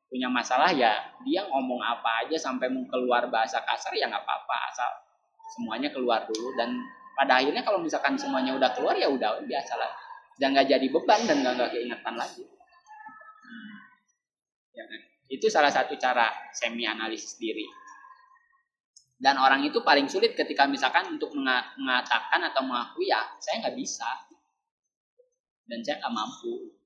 punya 0.09 0.31
masalah 0.33 0.72
ya 0.72 0.96
dia 1.27 1.44
ngomong 1.44 1.85
apa 1.85 2.24
aja 2.24 2.40
sampai 2.40 2.72
mau 2.72 2.87
keluar 2.88 3.29
bahasa 3.29 3.61
kasar 3.61 3.92
ya 3.92 4.09
nggak 4.09 4.24
apa-apa 4.24 4.57
asal 4.72 4.90
semuanya 5.53 5.92
keluar 5.92 6.24
dulu 6.24 6.57
dan 6.57 6.72
pada 7.12 7.44
akhirnya 7.44 7.61
kalau 7.61 7.77
misalkan 7.83 8.16
semuanya 8.16 8.57
udah 8.57 8.72
keluar 8.72 8.96
ya 8.96 9.11
udah 9.12 9.44
biasa 9.44 9.77
lah 9.77 9.92
dan 10.38 10.55
nggak 10.55 10.70
jadi 10.70 10.87
beban 10.88 11.20
dan 11.27 11.42
nggak 11.42 11.55
nggak 11.59 11.70
keingetan 11.74 12.14
lagi. 12.14 12.46
Hmm. 13.42 13.74
Ya 14.72 14.85
kan? 14.87 15.01
Itu 15.29 15.46
salah 15.51 15.68
satu 15.68 15.98
cara 15.98 16.31
semi 16.55 16.87
analisis 16.87 17.37
diri. 17.37 17.66
Dan 19.19 19.35
orang 19.35 19.67
itu 19.67 19.83
paling 19.83 20.07
sulit 20.07 20.39
ketika 20.39 20.63
misalkan 20.71 21.11
untuk 21.11 21.35
menga- 21.35 21.75
mengatakan 21.75 22.39
atau 22.47 22.63
mengakui 22.63 23.11
ya 23.11 23.27
saya 23.43 23.67
nggak 23.67 23.75
bisa. 23.75 24.07
Dan 25.69 25.85
saya 25.85 26.01
nggak 26.01 26.15
mampu 26.15 26.79